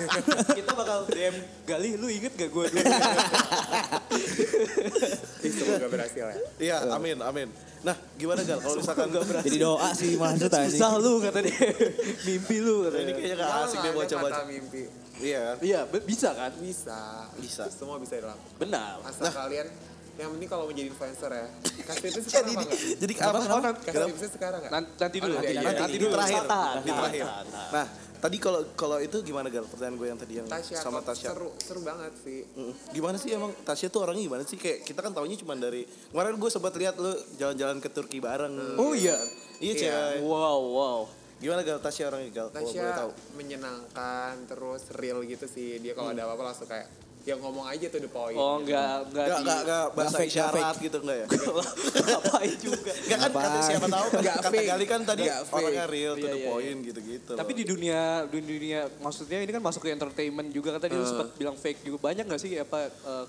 [0.62, 2.82] kita bakal DM Gali lu inget gak gue dulu
[5.42, 6.36] Semoga berhasil ya.
[6.58, 7.48] Iya, amin, amin.
[7.80, 9.08] Nah, gimana Gal kalau misalkan
[9.40, 10.68] Jadi doa sih lanjut aja.
[10.68, 11.56] susah lu kata dia
[12.28, 14.28] mimpi lu kata ini kayaknya gak asik deh baca baca.
[14.36, 14.82] kata mimpi.
[15.20, 15.56] Iya kan?
[15.60, 17.00] iya bisa kan Bisa.
[17.36, 17.62] Bisa.
[17.72, 18.52] Semua bisa dilakukan.
[18.56, 19.68] benar Asal kalian
[20.16, 21.46] yang penting kalau mau jadi influencer ya.
[21.80, 22.80] Kasih itu sekarang apa enggak?
[23.00, 23.38] Jadi apa?
[23.40, 24.72] Nanti, Kasih tipsnya sekarang enggak?
[24.76, 26.76] nanti, nanti dulu nanti, iya, iya, nanti, Nanti di dulu terakhir, tahan.
[27.72, 27.86] Nah,
[28.20, 29.64] tadi kalau kalau itu gimana Gal?
[29.64, 31.32] Pertanyaan gue yang tadi yang Tasya, sama Tasya.
[31.32, 32.44] seru seru banget sih.
[32.52, 32.72] Mm.
[32.92, 34.54] Gimana sih emang Tasya tuh orangnya gimana sih?
[34.54, 38.76] Kayak kita kan taunya cuma dari kemarin gue sempat lihat lu jalan-jalan ke Turki bareng.
[38.76, 39.16] Oh, iya?
[39.58, 39.74] Iya, Iya.
[40.14, 40.16] cewek.
[40.22, 41.00] wow wow
[41.36, 42.48] Gimana Gal Tasya orangnya Gal?
[42.48, 43.10] Boleh Tasya tahu.
[43.34, 46.84] menyenangkan terus real gitu sih dia kalau ada apa-apa langsung kayak
[47.30, 48.34] yang ngomong aja tuh the point.
[48.34, 51.26] Oh enggak enggak Enggak, enggak, enggak bahasa fake, nggak isyarat gitu enggak ya?
[52.10, 52.92] ngapain juga.
[52.92, 56.32] Enggak kan kata siapa tahu kan Nggak kata kali kan tadi orangnya real to Iya,
[56.34, 57.32] the iya, point gitu-gitu.
[57.38, 61.06] Tapi di dunia di dunia maksudnya ini kan masuk ke entertainment juga kan tadi lu
[61.06, 63.24] sempat bilang fake juga banyak nggak sih apa eh,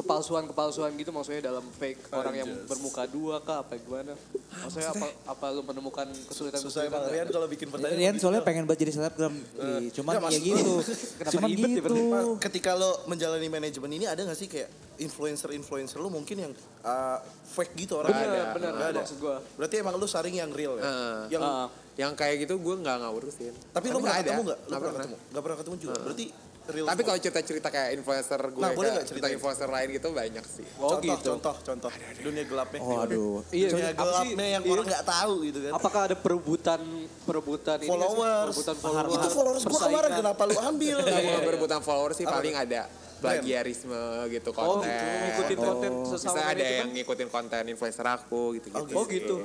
[0.00, 4.12] kepalsuan-kepalsuan gitu maksudnya dalam fake orang yang bermuka dua kah apa gimana?
[4.50, 7.96] Maksudnya apa apa lu menemukan kesulitan susah emang Rian kalau bikin pertanyaan.
[7.96, 8.22] Rian begitu.
[8.22, 9.34] soalnya pengen banget jadi selebgram.
[9.34, 10.72] Ih, Cuman Nggak, ya gitu.
[11.16, 11.94] Kenapa Cuman ya, gitu.
[12.38, 17.72] ketika lo menjalani manajemen ini ada gak sih kayak influencer-influencer lo mungkin yang uh, fake
[17.78, 18.42] gitu orang Bener, ada.
[18.52, 19.00] bener, Nggak ada.
[19.00, 19.36] maksud gua.
[19.54, 20.82] Berarti emang lu saring yang real ya.
[20.82, 21.20] Heeh.
[21.30, 21.66] yang Ah.
[21.96, 23.52] yang kayak gitu gue nggak nggak urusin.
[23.70, 24.48] tapi lu pernah nggak ketemu ada.
[24.48, 24.58] gak?
[24.58, 25.16] Lu Nggak pernah ketemu?
[25.30, 25.98] Gak pernah ketemu juga.
[26.00, 26.26] Berarti
[26.68, 26.84] real.
[26.84, 30.66] Tapi kalau cerita-cerita kayak influencer gue, Nah, boleh nggak cerita influencer lain gitu banyak sih.
[30.76, 31.28] Oh contoh, gitu.
[31.32, 31.90] contoh, contoh.
[32.20, 32.80] Dunia gelapnya.
[32.80, 33.40] Oh aduh.
[33.56, 34.04] Iya, Dunia apa sih?
[34.04, 34.72] gelapnya yang Iya.
[34.72, 35.72] orang nggak tahu gitu kan.
[35.72, 36.80] Apakah ada perebutan
[37.24, 38.46] perebutan followers.
[38.52, 39.12] Perebutan followers.
[39.14, 40.96] Itu followers gua kemarin kenapa lu ambil?
[41.00, 41.40] Kalau iya, iya.
[41.42, 42.82] berebutan follower sih paling ada
[43.20, 44.88] plagiarisme gitu Oh, konten.
[44.88, 45.06] gitu.
[45.20, 48.94] Ngikutin konten Bisa sesama ada yang ngikutin konten influencer aku gitu-gitu.
[48.96, 49.36] Oh, gitu.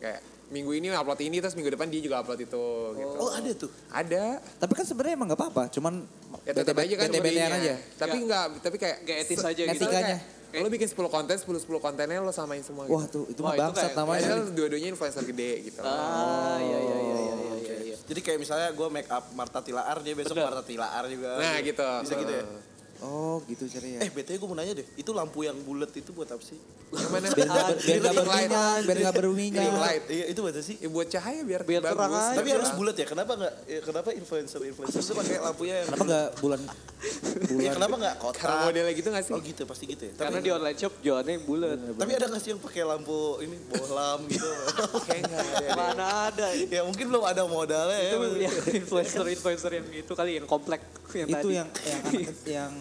[0.00, 3.16] Kayak minggu ini upload ini terus minggu depan dia juga upload itu gitu.
[3.16, 3.70] Oh ada tuh.
[3.88, 4.24] Ada.
[4.56, 5.62] Tapi kan sebenarnya emang gak apa-apa.
[5.68, 6.08] Cuman
[6.42, 7.58] Ya tetap aja kan bete-betean ininya.
[7.58, 7.74] aja.
[7.94, 9.72] Tapi enggak, tapi kayak Nggak etis aja gitu.
[9.78, 10.16] Etikanya.
[10.48, 13.20] Kayak, lo bikin 10 konten, 10 10 kontennya lo samain semua Wah gitu.
[13.20, 14.20] tuh itu Wah, mah itu bangsat kayak- namanya.
[14.24, 15.80] Padahal dua-duanya influencer gede gitu.
[15.82, 17.96] Ah, iya iya iya iya iya iya.
[18.02, 20.32] Jadi kayak misalnya gue make up Marta Tilaar, dia besok.
[20.34, 21.36] Marta Tilaar juga.
[21.36, 21.84] Nah, gitu.
[22.00, 22.44] Bisa gitu ya.
[22.98, 24.02] Oh gitu ceria.
[24.02, 26.58] Eh BTW gue mau nanya deh, itu lampu yang bulat itu buat apa sih?
[26.88, 27.26] Yang mana?
[27.30, 29.62] biar gak, ber- biar gak berminyak, biar gak berminyak.
[29.62, 30.04] Ring light.
[30.08, 30.76] Iya itu buat apa sih?
[30.78, 31.94] Ya buat cahaya biar, Biar bagus.
[31.94, 32.34] terang aja.
[32.34, 33.06] Tapi harus bulat ya.
[33.06, 33.54] Kenapa nggak?
[33.64, 36.60] Ya, kenapa influencer influencer itu pakai lampunya yang Kenapa gak bulan
[37.54, 38.42] Ya, kenapa nggak kotak?
[38.42, 39.32] Karena modelnya gitu gak sih?
[39.32, 40.12] Oh gitu pasti gitu ya.
[40.12, 41.78] Tapi, Karena di online shop jualannya yang bulat.
[41.94, 44.48] tapi ada nggak sih yang pakai lampu ini bohlam gitu?
[45.06, 45.68] Kayak nggak ada.
[45.72, 48.10] Mana ada ya mungkin belum ada modalnya ya.
[48.10, 50.82] itu yang influencer influencer yang itu kali yang komplek
[51.14, 51.54] yang itu tadi.
[51.54, 51.68] yang
[52.44, 52.72] yang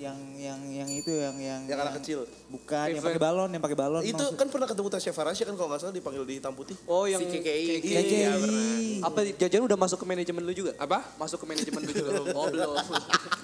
[0.00, 2.18] yang yang yang yang itu yang yang Yang anak kecil.
[2.48, 5.54] bukan yang pakai balon yang pakai balon Itu maksud- kan pernah ketemu Tasya Farasya kan
[5.54, 6.72] kalau nggak salah dipanggil di hitam putih.
[6.86, 7.44] oh yang Si KKI.
[7.44, 8.30] Iya, Iya, iya.
[8.32, 9.06] pernah.
[9.06, 11.04] apa jajan udah masuk ke manajemen lu juga Apa?
[11.14, 12.70] masuk ke manajemen lu juga oh belum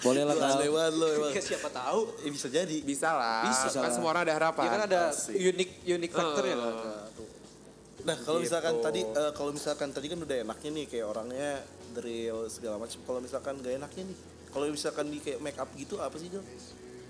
[0.01, 1.31] boleh lah aneh banget lo emang.
[1.31, 2.77] Ya, siapa tahu Eh, bisa jadi.
[2.81, 3.45] Bisa lah.
[3.45, 3.93] Bisa kan lah.
[3.93, 4.63] semua orang ada harapan.
[4.63, 5.37] ya kan ada Asik.
[5.37, 6.75] unik unik faktornya kan
[7.99, 8.47] Nah kalau Gitu.
[8.47, 11.51] misalkan tadi eh, kalau misalkan tadi kan udah enaknya nih kayak orangnya
[11.93, 12.97] drill segala macam.
[12.99, 14.17] Kalau misalkan gak enaknya nih,
[14.51, 16.45] kalau misalkan di kayak make up gitu apa sih Jol?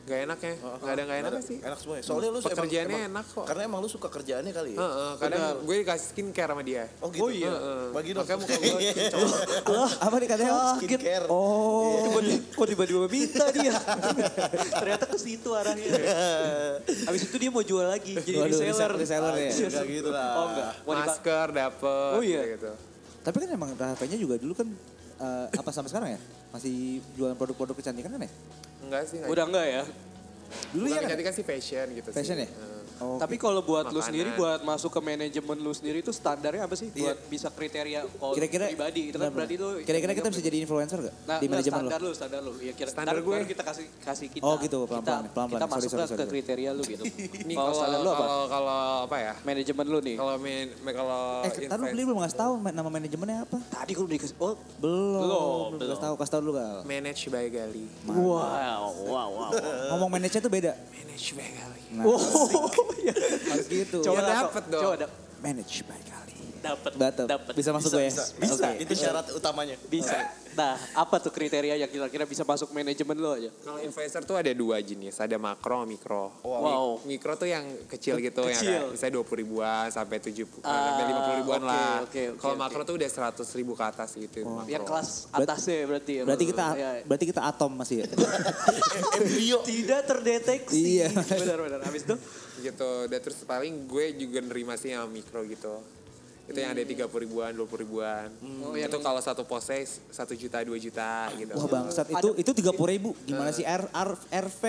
[0.07, 0.55] Gak enak ya?
[0.55, 1.59] Gak ada gak enak sih.
[1.59, 2.03] Enak semua ya.
[2.07, 3.43] Soalnya lu Pekerjaannya emang- enak kok.
[3.43, 4.78] Karena emang lu suka kerjaannya kali ya.
[4.78, 6.84] Heeh, kadang gue dikasih skincare sama dia.
[7.03, 7.26] Oh gitu.
[7.26, 7.51] Oh iya.
[7.91, 8.22] Bagi dong.
[8.22, 11.26] Makanya muka gue apa nih katanya skincare.
[11.26, 12.22] oh
[12.55, 13.74] kok tiba-tiba minta dia
[14.80, 15.91] ternyata ke situ arahnya
[17.11, 19.51] habis itu dia mau jual lagi jadi Waduh, reseller reseller ya.
[19.51, 20.30] Enggak gitu lah.
[20.32, 22.11] oh enggak masker dapet.
[22.14, 22.43] Oh iya.
[22.55, 22.70] gitu.
[23.26, 24.70] tapi kan emang HP-nya juga dulu kan
[25.19, 26.75] eh, apa sampai sekarang ya masih
[27.14, 28.31] jualan produk-produk kecantikan kan ya
[28.79, 29.17] Enggak sih.
[29.19, 29.31] enggak.
[29.31, 29.83] udah enggak ya
[30.71, 32.45] dulu Bukan ya kan kecantikan sih fashion gitu fashion sih.
[32.45, 32.76] ya Heeh.
[32.99, 34.07] Oh, Tapi kalau buat lu Makanan.
[34.07, 36.89] sendiri, buat masuk ke manajemen lu sendiri itu standarnya apa sih?
[36.91, 39.03] Buat bisa kriteria kalau kira-kira pribadi.
[39.09, 39.69] Itu kan berarti lu...
[39.81, 42.53] kira-kira kita bisa jadi influencer gak Nah, di nggak, manajemen lo standar lu, standar lu.
[42.59, 43.37] Ya, kira, Standar gue.
[43.45, 44.43] kita kasih kasih kita.
[44.43, 45.49] Oh, gitu, pelan-pelan, Kita, pelan-pelan.
[45.53, 46.33] kita Sorry, masuk sorry, lah sorry, ke sorry.
[46.33, 47.05] kriteria lu gitu.
[47.45, 48.19] Ini kalau kalau standar lu apa?
[48.19, 49.33] kalau kalau apa ya?
[49.43, 50.17] Manajemen lu nih.
[50.17, 53.91] Kalau main kalau eh tadi lu beli belum ngasih tahu ma- nama manajemennya apa Tadi
[53.93, 54.37] gue udah dikasih.
[54.39, 57.87] Oh, belum Belum, belum kasih tahu kasih tahu dulu gal manage by Gali.
[58.07, 59.51] wow, wow, wow.
[59.91, 61.81] ngomong manajer tuh beda Manage by Gali.
[61.93, 62.85] nah, Oh, iya.
[63.49, 64.82] harus gitu Coba Ya, dapet dong.
[64.82, 66.93] Coba da- manage by kali dapet.
[66.93, 67.26] Batuk.
[67.26, 67.53] Dapet.
[67.55, 68.66] bisa masuk gue ya Bisa, bisa.
[68.66, 68.82] Oke.
[68.82, 69.76] Itu syarat utamanya.
[69.87, 70.18] Bisa.
[70.57, 73.53] Nah, apa tuh kriteria yang kira-kira bisa masuk manajemen lu aja?
[73.55, 76.32] Kalau influencer tuh ada dua jenis, ada makro sama mikro.
[76.41, 77.05] Wow.
[77.05, 78.51] Mi- Mikro tuh yang kecil gitu Kecil.
[78.51, 81.95] yang kayak misalnya 20 ribuan sampai 70 Ah, sampai 50 ribuan oke, lah.
[82.01, 82.62] oke, oke, Kalau oke.
[82.64, 84.39] makro tuh udah 100 ribu ke atas gitu.
[84.43, 84.66] makro.
[84.66, 86.22] Yang kelas atasnya berarti ya.
[86.24, 86.91] berarti kita Iya.
[87.05, 88.07] berarti kita atom masih ya
[89.14, 89.59] Embryo.
[89.62, 90.80] tidak terdeteksi.
[90.99, 91.09] Iya.
[91.43, 91.80] Benar-benar.
[91.84, 92.16] Habis itu
[92.61, 92.91] gitu.
[93.11, 95.81] Dan terus paling gue juga nerima sih yang mikro gitu.
[96.47, 98.31] Itu yang ada 30 ribuan, 20 ribuan.
[98.63, 101.53] Oh, itu kalau satu pose 1 juta, 2 juta gitu.
[101.59, 104.63] wah bangsat itu itu tiga puluh ribu gimana sih R R RV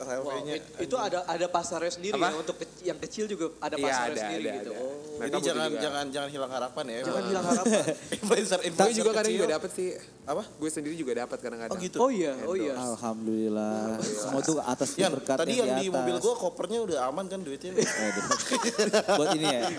[0.00, 0.54] Wow, RV-nya.
[0.56, 2.26] it- itu ada ada pasarnya sendiri Apa?
[2.26, 4.70] ya untuk keci- yang kecil juga ada Iya, pasarnya ada, sendiri ada, gitu.
[4.70, 4.80] ada.
[4.80, 4.94] Oh.
[5.20, 5.80] Mereka Jadi jangan juga.
[5.80, 6.98] jangan jangan hilang harapan ya.
[7.02, 7.80] Jangan hilang harapan.
[8.10, 9.88] influencer Gue influencer juga kadang juga dapet sih.
[10.22, 10.42] Apa?
[10.46, 11.72] Gue sendiri juga dapat kadang-kadang.
[11.72, 11.96] Oh gitu.
[11.98, 12.74] Oh iya, oh iya.
[12.74, 15.94] alhamdulillah semua tuh atas Yan, berkat tadi yang di atas.
[15.94, 17.76] mobil gua kopernya udah aman kan duitnya.
[19.18, 19.60] Buat ini ya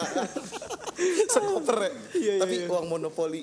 [1.28, 1.92] Sekoper ya.
[2.14, 3.42] Iya, Tapi uang monopoli.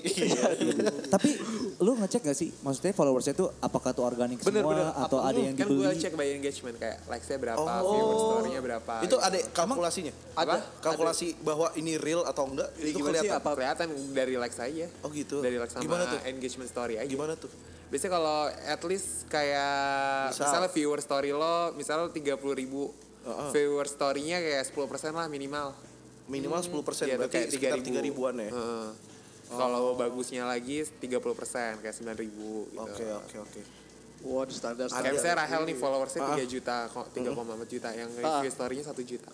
[1.09, 1.31] tapi
[1.79, 4.87] lu ngecek gak sih maksudnya followersnya tuh apakah tuh organik Bener, semua bener.
[4.97, 7.89] atau ada yang Kan gue dibeli cek by engagement kayak likes-nya berapa, Oh.
[7.89, 8.95] viewer story-nya berapa.
[9.01, 10.13] Itu ada kalkulasinya.
[10.35, 10.61] Ada.
[10.79, 13.41] Kalkulasi bahwa ini real atau enggak itu gimana sih kelihatan.
[13.41, 14.87] apa kelihatan dari likes aja.
[15.01, 15.41] Oh gitu.
[15.41, 16.19] Dari likes sama Gimana tuh?
[16.27, 17.09] engagement story aja.
[17.09, 17.49] Gimana tuh?
[17.89, 19.73] Biasanya kalau at least kayak
[20.29, 20.45] Misal.
[20.45, 22.93] misalnya viewer story lo, misalnya 30 ribu
[23.25, 23.51] Heeh.
[23.51, 25.73] viewer story-nya kayak 10% lah minimal.
[26.29, 27.89] Minimal 10% Iya, tuh berarti kayak sekitar 3.000.
[27.89, 28.53] 3 ribuan ya.
[28.53, 28.89] Heeh.
[29.49, 32.85] Kalau bagusnya lagi 30% kayak 9 ribu gitu.
[32.85, 33.61] Oke oke oke.
[34.19, 36.35] Waduh standar Kayak misalnya Rahel nih followersnya Ah.
[36.35, 37.31] 3 juta, kok 3,4
[37.69, 39.31] juta yang review story-nya 1 juta.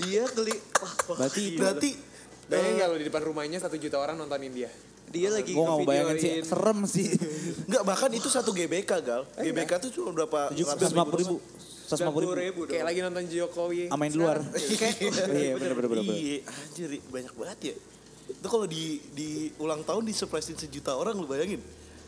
[0.00, 0.56] Dia keli
[1.06, 1.90] Berarti itu Berarti
[2.42, 4.72] Bayangin nggak lo di depan rumahnya 1 juta orang nontonin dia.
[5.12, 7.12] dia lagi gue gak mau bayangin sih serem sih.
[7.68, 9.28] Enggak bahkan itu satu GBK gal.
[9.36, 10.48] GBK tuh cuma berapa?
[10.48, 11.36] Tujuh ratus lima puluh ribu.
[11.84, 12.60] Seratus lima puluh 90 ribu.
[12.64, 13.92] Kayak lagi nonton Jokowi.
[13.92, 14.40] Amain di luar.
[15.36, 15.88] Iya bener bener.
[15.92, 16.04] bener.
[16.08, 17.74] Iya, anjir banyak banget ya.
[18.32, 21.60] Itu kalau di di ulang tahun disurprisein sejuta orang lu bayangin.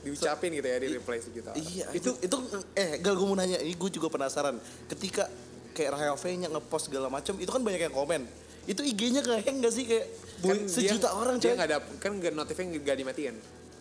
[0.05, 1.65] Diucapin gitu ya di replay sejuta orang.
[1.65, 2.37] Iya, itu itu
[2.77, 4.61] eh gal gue mau nanya, ini gue juga penasaran.
[4.87, 5.27] Ketika
[5.73, 8.29] kayak Rahel V-nya ngepost segala macam, itu kan banyak yang komen.
[8.65, 10.07] Itu IG-nya keheng gak sih kayak
[10.45, 11.57] Kan sejuta dia, orang dia coy?
[11.57, 13.35] nggak ada kan notifnya nggak dimatiin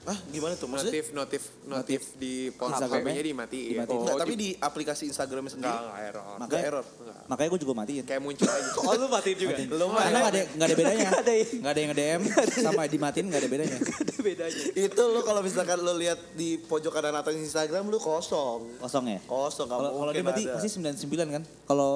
[0.04, 0.92] Ah, gimana tuh maksudnya?
[0.92, 3.24] notif notif notif di ponsel Instagramnya?
[3.24, 3.98] Dimatiin Dimatiin.
[3.98, 6.86] Enggak, tapi di aplikasi Instagramnya sendiri nggak nggak error nggak Makanya error.
[7.24, 8.04] makanya gue juga matiin.
[8.04, 9.56] kayak muncul aja Oh lu matiin juga?
[9.72, 11.00] Lo Karena nggak ada nggak ada bedanya.
[11.08, 11.34] Nggak ada.
[11.56, 12.22] Nggak ada yang nge-DM
[12.68, 13.78] sama dimatiin nggak ada bedanya.
[13.80, 14.64] Ada bedanya.
[14.76, 18.76] itu lo kalau misalkan lo lihat di pojok kanan atas Instagram lo kosong.
[18.78, 19.20] Kosong ya.
[19.24, 21.44] Kosong nggak Kalau kalau mungkin dia berarti pasti 99 kan?
[21.64, 21.92] Kalau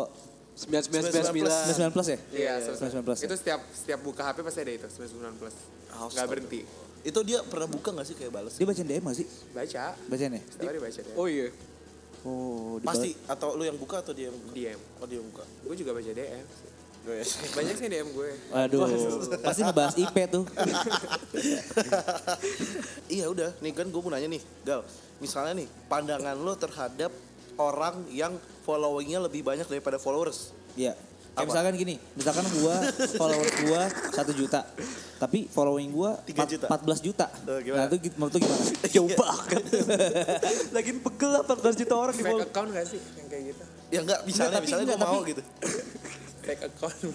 [0.58, 1.92] 99 9999.
[1.92, 2.20] plus ya?
[2.32, 3.20] Iya, 99 plus.
[3.22, 5.56] itu setiap setiap buka HP pasti ada itu 99 plus
[5.88, 6.10] Astaga.
[6.10, 6.62] nggak berhenti
[7.08, 8.60] Itu dia pernah buka gak sih kayak balas?
[8.60, 9.28] Dia bacain DM gak sih?
[9.56, 10.42] baca Bacain ya?
[10.44, 11.48] setiap hari baca dia Oh iya.
[12.28, 14.52] Oh, Pasti atau lu yang buka atau dia yang buka?
[14.52, 15.44] DM Oh dia yang buka.
[15.48, 16.70] gue juga baca DM sih.
[17.08, 17.24] Gue
[17.56, 18.84] banyak sih DM gue Aduh,
[19.40, 20.44] pasti ngebahas IP tuh.
[23.16, 24.84] iya udah, nih kan gue mau nanya nih, Gal.
[25.24, 27.16] Misalnya nih, pandangan lo terhadap
[27.56, 28.36] orang yang
[28.68, 30.52] followingnya lebih banyak daripada followers.
[30.76, 31.00] Iya.
[31.38, 31.54] Kayak Apa?
[31.54, 32.76] misalkan gini, misalkan gua
[33.14, 34.60] followers gua 1 juta.
[35.18, 36.66] Tapi following gua Tiga empat- juta.
[36.68, 37.26] 14 juta.
[37.30, 37.78] Eh, gimana?
[37.80, 38.64] Nah, itu menurut lu gimana?
[38.98, 39.64] Jauh banget.
[40.76, 42.42] Lagi pegel lah 14 juta orang di fake follow.
[42.44, 45.42] account gak sih yang kayak gitu Ya enggak, misalnya, tapi misalnya enggak, mau tapi- gitu.
[46.40, 47.14] fake account gitu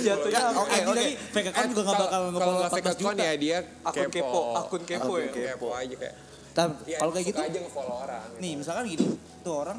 [0.00, 0.86] Jatuhnya Oke, oke.
[0.86, 3.24] tapi fake account juga gak kalau- bakal kalau nge-follow nggak fake 14 account juta.
[3.24, 5.28] ya dia Akun kepo, akun kepo ya.
[5.28, 6.14] kepo aja kayak
[6.50, 8.38] Tapi ya, kalau kayak gitu, aja nge-follow orang gitu.
[8.38, 9.06] nih misalkan gini,
[9.40, 9.78] tuh orang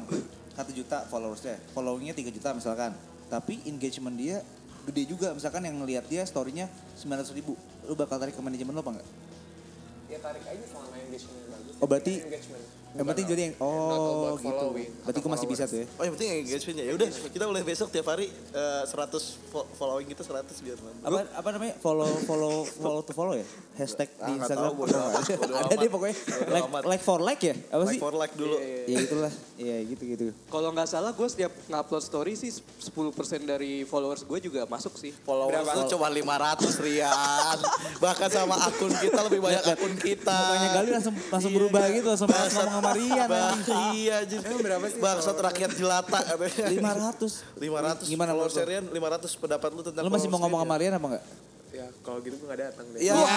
[0.62, 2.94] 1 juta followersnya, followingnya 3 juta misalkan.
[3.26, 4.40] Tapi engagement dia
[4.82, 7.54] gede juga, misalkan yang ngelihat dia story-nya 900 ribu.
[7.84, 9.08] Lu bakal tarik ke manajemen lo apa enggak?
[10.06, 14.66] ya tarik aja selama engagement bagus Oh, berarti- engagement Yang penting jadi yang, oh gitu.
[15.02, 15.86] Berarti gue masih bisa tuh ya.
[15.92, 16.84] Oh yang penting engagementnya.
[16.84, 18.92] Ya udah, kita mulai besok tiap hari eh, 100
[19.48, 21.00] fo- following kita 100 biar nambah.
[21.02, 24.74] apa apa namanya follow follow follow to follow ya hashtag Ah, di nggak Instagram tahu,
[24.78, 26.16] bodo amat, bodo ada deh pokoknya
[26.46, 28.56] like like for like ya apa Like sih for like dulu.
[28.60, 32.92] ya itulah ya gitu gitu Kalau nggak salah gue setiap ngupload story sih 10%
[33.42, 35.16] dari followers gue juga masuk sih.
[35.18, 37.58] Followers tuh cuma 500 Rian.
[37.98, 40.28] Bahkan sama akun kita lebih banyak akun kita.
[40.34, 41.58] Pokoknya Gali langsung langsung Iya.
[41.58, 43.28] berubah gitu langsung ngomong sama Rian.
[43.94, 44.40] Iya anjing.
[44.42, 46.66] berapa sih Bangsat rakyat jelata katanya.
[46.66, 48.42] 500 500 Gimana lu?
[48.44, 51.24] Rian 500 pendapat lu tentang lu masih mau ngomong sama Rian apa enggak
[51.72, 53.16] ya kalau gitu gue gak datang deh ya?
[53.16, 53.24] Iya.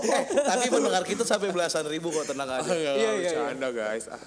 [0.00, 2.70] Eh, Tapi pendengar kita sampai belasan ribu kok tenang aja.
[2.70, 3.30] Iya, iya, iya.
[3.34, 4.06] bercanda guys.
[4.06, 4.18] Ah.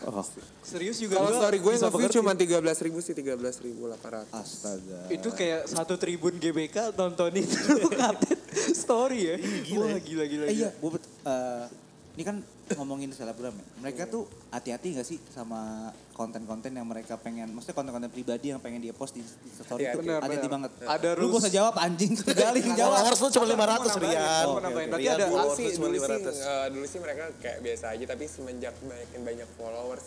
[0.60, 4.28] Serius juga Kalau gua story gue nge-view cuma 13 ribu sih, 13 ribu 800.
[4.30, 7.48] astaga Itu kayak satu tribun GBK nontonin
[7.80, 8.44] lu update
[8.76, 9.36] story ya.
[9.80, 10.24] Wah gila gila.
[10.24, 10.46] eh, gila.
[10.52, 11.66] iya gua bet- eh,
[12.14, 12.36] ini kan
[12.74, 18.08] ngomongin selebgram ya mereka tuh hati-hati gak sih sama konten-konten yang mereka pengen maksudnya konten-konten
[18.08, 21.32] pribadi yang pengen dia post di, di story itu benar, hati-hati banget Ada lu rules.
[21.34, 24.46] gak usah jawab anjing Gali yang jawab Followers lu cuma 500 Rian.
[24.46, 24.88] Mau nambahin.
[24.88, 26.24] Berarti Rian, ada dulu followers sih, lu cuma dulu sih, 500.
[26.24, 30.06] eh, dulu sih mereka kayak biasa aja, tapi semenjak makin banyak followers,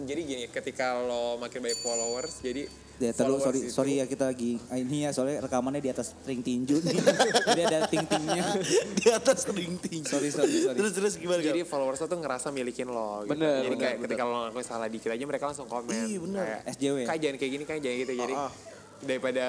[0.00, 2.66] jadi gini, ketika lo makin banyak followers, jadi
[3.00, 5.88] Ya terlalu followers sorry itu- sorry ya kita lagi ah, ini ya soalnya rekamannya di
[5.88, 7.00] atas ring tinju nih.
[7.48, 8.44] Jadi ada ting-tingnya.
[9.00, 10.04] Di atas ring ting.
[10.04, 10.76] Sorry sorry sorry.
[10.76, 11.40] Terus terus gimana?
[11.40, 13.24] Jadi followers lo tuh ngerasa milikin lo.
[13.24, 13.32] Gitu.
[13.32, 15.96] Bener, Jadi bener, kayak ketika lo ngelakuin salah dikit aja mereka langsung komen.
[15.96, 16.44] Iya, bener.
[16.44, 16.96] Kayak, SJW.
[17.02, 18.12] Kak jangan kayak gini, kak jangan gitu.
[18.18, 18.52] Jadi Ah, ah.
[19.00, 19.46] daripada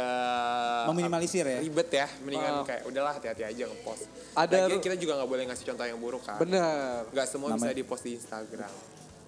[0.87, 1.59] Meminimalisir ya?
[1.59, 2.63] ribet ya, mendingan Ah.
[2.63, 4.07] kayak udahlah hati-hati aja ngepost.
[4.31, 6.39] Ada Lagian kita juga nggak boleh ngasih contoh yang buruk kan.
[6.39, 7.03] Bener.
[7.09, 8.71] Gak semua bisa Namanya- dipost di Instagram.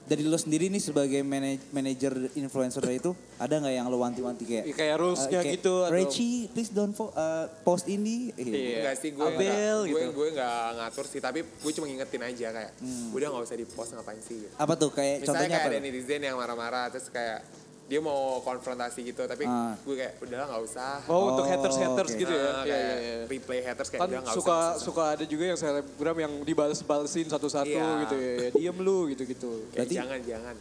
[0.03, 4.63] Dari lo sendiri nih sebagai manaj- manajer influencer itu ada nggak yang lo wanti-wanti kayak
[4.65, 8.29] Ya, kayak rulesnya eh, kayak, gitu, atau- Richie, please don't fo- uh, post ini.
[8.33, 8.83] Iya.
[8.83, 9.39] Enggak sih gue Abel
[9.79, 10.11] nggak- gue gitu.
[10.13, 13.09] gue nggak ngatur sih tapi gue cuma ngingetin aja kayak Hmm.
[13.11, 14.53] udah nggak usah dipost ngapain sih gitu.
[14.53, 15.73] Apa tuh kayak Misalnya contohnya kayak apa?
[15.73, 17.39] ada netizen yang marah-marah terus kayak
[17.83, 19.75] dia mau konfrontasi gitu tapi Ah.
[19.77, 20.91] gue kayak udahlah nggak usah.
[21.05, 22.19] Oh, untuk Oh, haters-haters oke.
[22.19, 22.41] gitu ya.
[22.41, 23.15] Nah, Iya, kayak iya, iya.
[23.27, 24.79] replay haters kayak Kan udah nggak suka usah.
[24.79, 27.87] suka ada juga yang selebgram yang dibales-balesin satu-satu Iya.
[28.01, 28.31] gitu ya.
[28.33, 28.49] ya.
[28.51, 29.51] Diem lu gitu-gitu.
[29.67, 30.55] Kayak Berarti- jangan jangan.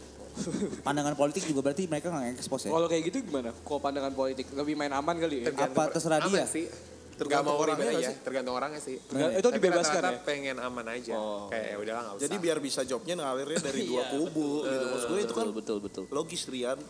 [0.81, 2.71] Pandangan politik juga berarti mereka nggak expose ya?
[2.71, 3.53] Kalau kayak gitu gimana?
[3.55, 5.45] Kok pandangan politik lebih main aman kali ya?
[5.47, 6.45] Tergantung Apa terserah aman dia?
[6.45, 6.65] sih.
[7.13, 8.15] Tergantung mau orangnya ribet aja, sih?
[8.19, 8.97] tergantung orangnya sih.
[8.99, 10.11] Tergantung- itu Tapi dibebaskan ya?
[10.25, 11.13] pengen aman aja.
[11.13, 11.45] Oh.
[11.45, 12.23] Kayak ya udahlah nggak usah.
[12.25, 14.85] Jadi biar bisa jobnya ngalirnya dari dua kubu gitu.
[14.89, 16.03] Maksud gue itu kan betul betul.
[16.09, 16.81] logis Rian.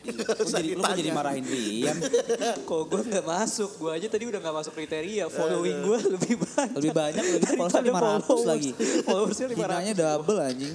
[0.00, 1.96] Lu jadi, lu kok jadi marahin Rian.
[2.68, 5.28] Kok gue nggak masuk, gue aja tadi udah nggak masuk kriteria.
[5.28, 6.76] Following gue lebih banyak.
[6.80, 8.48] Lebih banyak lebih followersnya Daripada 500 followers.
[8.48, 8.70] lagi.
[9.04, 9.60] Followersnya 500.
[9.60, 10.74] Hinanya double anjing.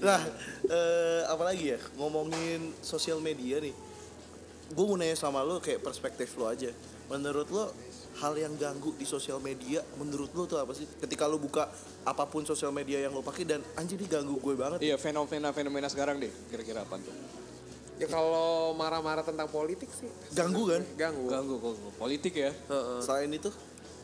[0.00, 0.20] Nah,
[0.68, 3.74] eh, apalagi ya ngomongin sosial media nih.
[4.70, 6.70] Gue mau nanya sama lo kayak perspektif lo aja.
[7.10, 7.74] Menurut lo
[8.22, 10.86] hal yang ganggu di sosial media menurut lo tuh apa sih?
[10.86, 11.66] Ketika lo buka
[12.06, 14.78] apa pun sosial media yang lo pakai dan anjir ini ganggu gue banget.
[14.78, 17.14] Iya fenomena-fenomena sekarang deh, kira-kira apa tuh?
[18.00, 20.80] Ya kalau marah-marah tentang politik sih Ganggu kan?
[20.96, 21.28] ganggu.
[21.28, 22.48] Ganggu kok politik ya.
[22.48, 22.98] Heeh.
[23.04, 23.52] Selain itu,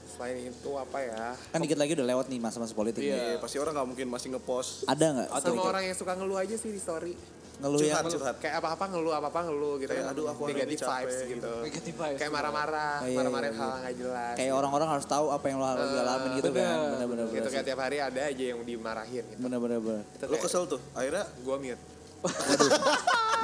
[0.07, 1.33] Selain itu apa ya?
[1.49, 3.01] Kan dikit lagi udah lewat nih masa-masa politik.
[3.01, 3.17] Iya.
[3.17, 5.29] eh, pasti orang nggak mungkin masih ngepost Ada nggak?
[5.41, 7.17] Sama orang yang suka ngeluh aja sih di story.
[7.57, 8.37] Ngeluh yang curhat, curhat.
[8.37, 9.89] Kayak apa-apa ngeluh, apa-apa ngeluh gitu.
[9.89, 11.29] Kayak, aduh, aku capek, vibes gitu.
[11.41, 11.53] gitu.
[11.65, 12.19] Negative vibes.
[12.21, 14.35] Kayak marah-marah, Oh, iya, marah-marahin iya, hal yang nggak jelas.
[14.37, 16.53] kayak orang-orang harus tahu apa yang lo lagi alamin gitu kan.
[16.53, 16.89] bener.
[16.93, 17.25] Bener-bener.
[17.33, 19.41] gitu kayak tiap hari ada aja yang dimarahin gitu.
[19.41, 19.81] Bener-bener.
[20.29, 20.81] Lo kesel tuh.
[20.93, 21.81] Akhirnya gua mute.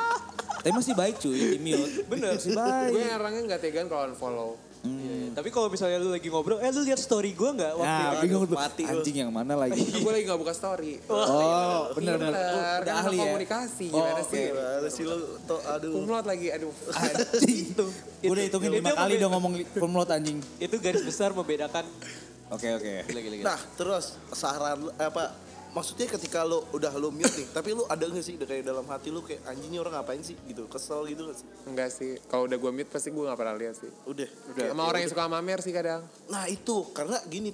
[0.62, 2.06] Tapi masih baik cuy di mute.
[2.06, 2.34] Bener.
[2.34, 2.92] Masih baik.
[2.92, 4.50] Gue orangnya nggak tegan kalau unfollow.
[4.82, 8.18] Iya, Tapi kalau misalnya lu lagi ngobrol, eh lu lihat story gue nggak waktu Nah,
[8.18, 8.50] itu?
[8.50, 8.90] mati lu.
[8.92, 9.78] Anjing yang mana lagi?
[10.02, 10.98] gue lagi nggak buka story.
[11.06, 12.34] Oh, bener bener.
[12.34, 13.22] Bener, Udah kan ahli ya.
[13.24, 14.44] komunikasi Oh, gimana sih?
[14.44, 15.92] gimana sih lo tuh aduh.
[15.94, 16.74] Kumlot lagi, aduh.
[16.90, 17.66] Anjing.
[18.22, 20.38] Gue udah hitungin itu lima kali udah ngomong kumlot anjing.
[20.56, 21.86] Itu garis besar membedakan.
[22.50, 22.92] Oke oke.
[23.40, 25.30] Nah, terus saran lu- eh, apa
[25.72, 28.84] maksudnya ketika lo udah lo mute nih, tapi lo ada gak sih udah kayak dalam
[28.86, 31.46] hati lo kayak anjingnya orang ngapain sih gitu, kesel gitu gak sih?
[31.64, 33.90] Enggak sih, kalau udah gue mute pasti gue gak pernah lihat sih.
[34.04, 34.28] Udah.
[34.52, 34.66] Udah.
[34.72, 36.04] Sama orang yang suka mamer sih kadang.
[36.28, 37.50] Nah, itu karena gini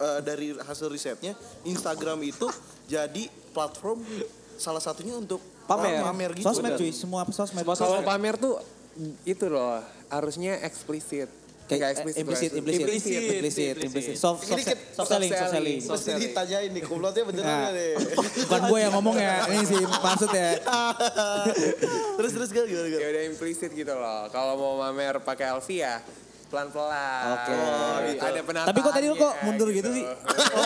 [0.00, 1.36] eh, dari hasil risetnya
[1.68, 2.48] Instagram itu
[2.92, 4.00] jadi platform
[4.58, 5.38] salah satunya untuk
[5.68, 6.00] Pamer.
[6.00, 6.48] orang pamer gitu.
[6.48, 7.62] Sosmed cuy, semua sosmed.
[7.68, 8.56] Kalau pamer tuh
[9.28, 11.28] itu loh, harusnya eksplisit.
[11.68, 12.18] Kayak eksplisit.
[12.18, 12.58] implisit, bukan.
[12.58, 13.84] implisit, Implisit, implisit, implisit.
[13.84, 14.14] implisit.
[14.16, 15.78] Soft, soft, Ini soft, soft selling, soft selling.
[15.78, 17.60] soft Mesti ditanyain nih kumlotnya beneran Nah.
[17.60, 17.92] gak nih?
[18.40, 20.50] Bukan gue yang ngomong ya, ini sih maksud ya.
[22.16, 22.96] terus terus gimana gimana?
[22.96, 24.26] Ya udah implisit gitu loh.
[24.28, 26.00] Kalau mau mamer pakai LV ya
[26.48, 27.24] pelan-pelan.
[27.30, 27.52] Oke.
[27.52, 28.22] Oh, gitu.
[28.22, 28.68] Ada penataannya.
[28.72, 30.04] Tapi kok tadi lu kok mundur gitu sih?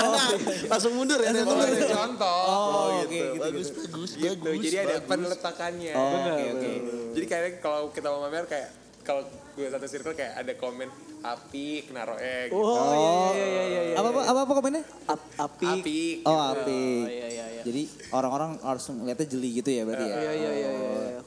[0.70, 1.28] Langsung mundur ya?
[1.28, 1.66] Langsung mundur.
[1.82, 2.42] Contoh.
[2.46, 3.02] Oh, gitu.
[3.02, 3.80] oke, gitu, bagus, gitu.
[3.84, 4.38] bagus, Gitu.
[4.40, 5.08] bagus, Jadi ada bagus.
[5.10, 5.92] penletakannya.
[5.92, 6.70] Oh, oke, oke.
[7.12, 8.70] Jadi kayak kalau kita mau mamer kayak
[9.02, 9.22] kalau
[9.52, 10.88] gue satu circle kayak ada komen
[11.22, 12.58] api naro E gitu.
[12.58, 13.94] Oh, iya, iya, iya, iya, iya.
[13.98, 14.84] Apa apa apa, apa komennya?
[15.06, 15.66] Ap- api.
[15.68, 16.00] Api.
[16.24, 16.82] Oh api.
[17.02, 17.62] Oh, iya, iya, iya.
[17.62, 20.16] Jadi orang-orang harus ngeliatnya jeli gitu ya berarti ya.
[20.16, 21.20] Iya, iya, iya, iya.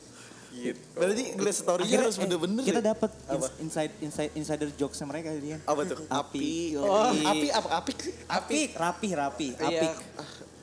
[0.56, 0.80] Gitu.
[0.96, 2.96] Berarti ngeliat story-nya harus eh, bener-bener kita ya?
[2.96, 3.12] dapat
[3.60, 5.62] inside inside insider jokes mereka jadi kan.
[5.68, 5.98] Apa tuh?
[6.08, 6.50] Api.
[6.80, 7.98] Oh, api apa apik?
[8.26, 9.68] Api, rapi, rapi, Iya.
[9.68, 9.94] apik.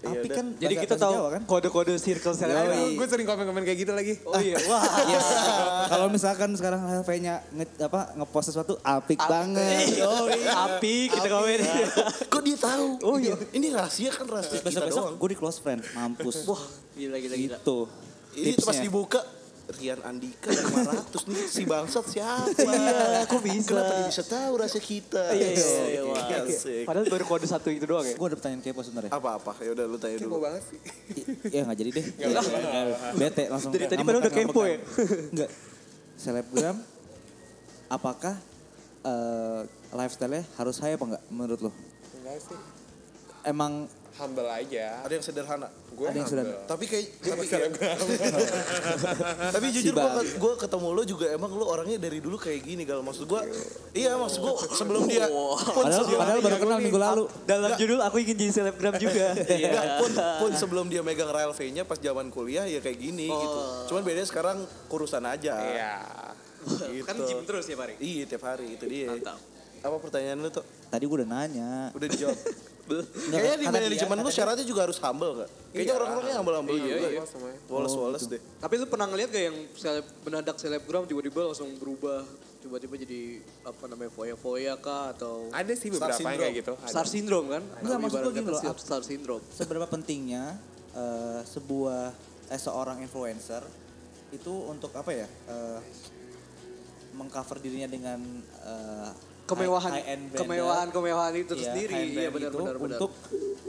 [0.03, 0.36] Iya Apik udah.
[0.36, 1.42] kan Jadi kita tahu kan?
[1.44, 2.66] kode-kode circle saya.
[2.66, 4.18] Aduh, gue sering komen-komen kayak gitu lagi.
[4.22, 4.82] Oh iya, wah.
[5.07, 5.26] Yes.
[5.92, 9.94] Kalau misalkan sekarang HV-nya nge, apa ngepost sesuatu apik banget.
[10.03, 10.26] Oh,
[10.66, 11.59] api kita komen.
[12.26, 12.86] Kok dia tahu?
[13.00, 13.38] Oh, iya.
[13.50, 16.42] Ini rahasia kan rahasia kita Besok-besok gue di close friend, mampus.
[16.44, 17.57] Wah, gila gila gila.
[17.57, 17.78] gitu.
[18.32, 19.20] Ini pas dibuka
[19.73, 22.53] Rian Andika 500 nih si bangsat siapa?
[22.73, 23.68] Iya, kok bisa?
[23.73, 25.23] Kenapa dia bisa tahu rahasia kita?
[25.33, 26.20] Iya, iya, iya, wah.
[26.43, 26.85] Asik.
[26.85, 28.14] Padahal baru kode satu itu doang ya.
[28.14, 29.11] Gue ada pertanyaan kepo sebenarnya.
[29.11, 29.53] Apa-apa?
[29.59, 30.45] Ya udah lu tanya Kepo dulu.
[30.45, 30.79] banget sih.
[31.49, 32.07] Ya nggak jadi deh.
[33.14, 33.70] Bete langsung.
[33.70, 34.77] Dari tadi padahal udah kepo ya?
[35.33, 35.51] Enggak.
[36.14, 36.77] Selebgram
[37.89, 38.35] apakah
[39.03, 39.61] eh,
[39.91, 41.70] lifestyle-nya harus saya apa enggak menurut lo?
[42.20, 42.59] Enggak sih.
[43.43, 45.01] Emang Humble aja.
[45.09, 45.69] Ada yang sederhana.
[45.93, 46.45] Gue Ada yang humble.
[46.45, 46.69] sederhana.
[46.69, 47.47] Tapi kayak tapi
[49.53, 53.01] tapi jujur gua gua ketemu lo juga emang lo orangnya dari dulu kayak gini kalau
[53.05, 53.45] maksud gua
[53.97, 57.25] iya maksud gua sebelum dia pun padahal, sebelum, padahal baru kenal minggu lalu.
[57.49, 59.33] Dalam judul aku ingin jadi selebgram juga.
[59.37, 63.59] Enggak, pun, pun sebelum dia megang RLV-nya pas zaman kuliah ya kayak gini gitu.
[63.93, 64.59] Cuman bedanya sekarang
[64.93, 65.57] kurusan aja.
[65.57, 65.95] Iya.
[66.63, 67.03] Gitu.
[67.03, 67.99] Kan gym terus ya, Pari?
[67.99, 69.11] Iya tiap hari itu dia.
[69.11, 69.39] Mantap.
[69.83, 70.63] Apa pertanyaan lu tuh?
[70.95, 71.91] Tadi gue udah nanya.
[71.91, 72.39] Udah dijawab.
[72.83, 75.51] Kayaknya di manajemen lu syaratnya juga harus humble gak?
[75.70, 77.09] Kayaknya orang-orangnya humble-humble Iya, juga.
[77.14, 77.59] iya, semuanya.
[77.70, 78.41] Woles-woles deh.
[78.59, 82.26] Tapi lu pernah ngeliat gak yang seleb, mendadak selebgram tiba-tiba langsung berubah
[82.62, 86.72] tiba-tiba jadi apa namanya foya-foya kah atau Ada sih Star beberapa yang kayak gitu.
[86.78, 86.91] Ada.
[86.95, 87.62] star syndrome kan?
[87.83, 89.43] Enggak, maksud Ibarat gini loh, star syndrome.
[89.51, 90.45] Seberapa pentingnya
[90.95, 92.14] eh, sebuah
[92.51, 93.62] eh, seorang influencer
[94.30, 95.26] itu untuk apa ya?
[95.26, 95.80] eh,
[97.12, 98.20] mengcover dirinya dengan
[98.62, 99.11] eh,
[99.43, 101.99] Kemewahan, high- kemewahan, kemewahan itu Iya, sendiri.
[102.14, 102.99] Iya benar itu benar benar.
[102.99, 103.12] Untuk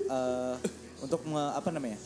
[0.05, 0.55] eh,
[0.99, 1.99] untuk me- apa namanya?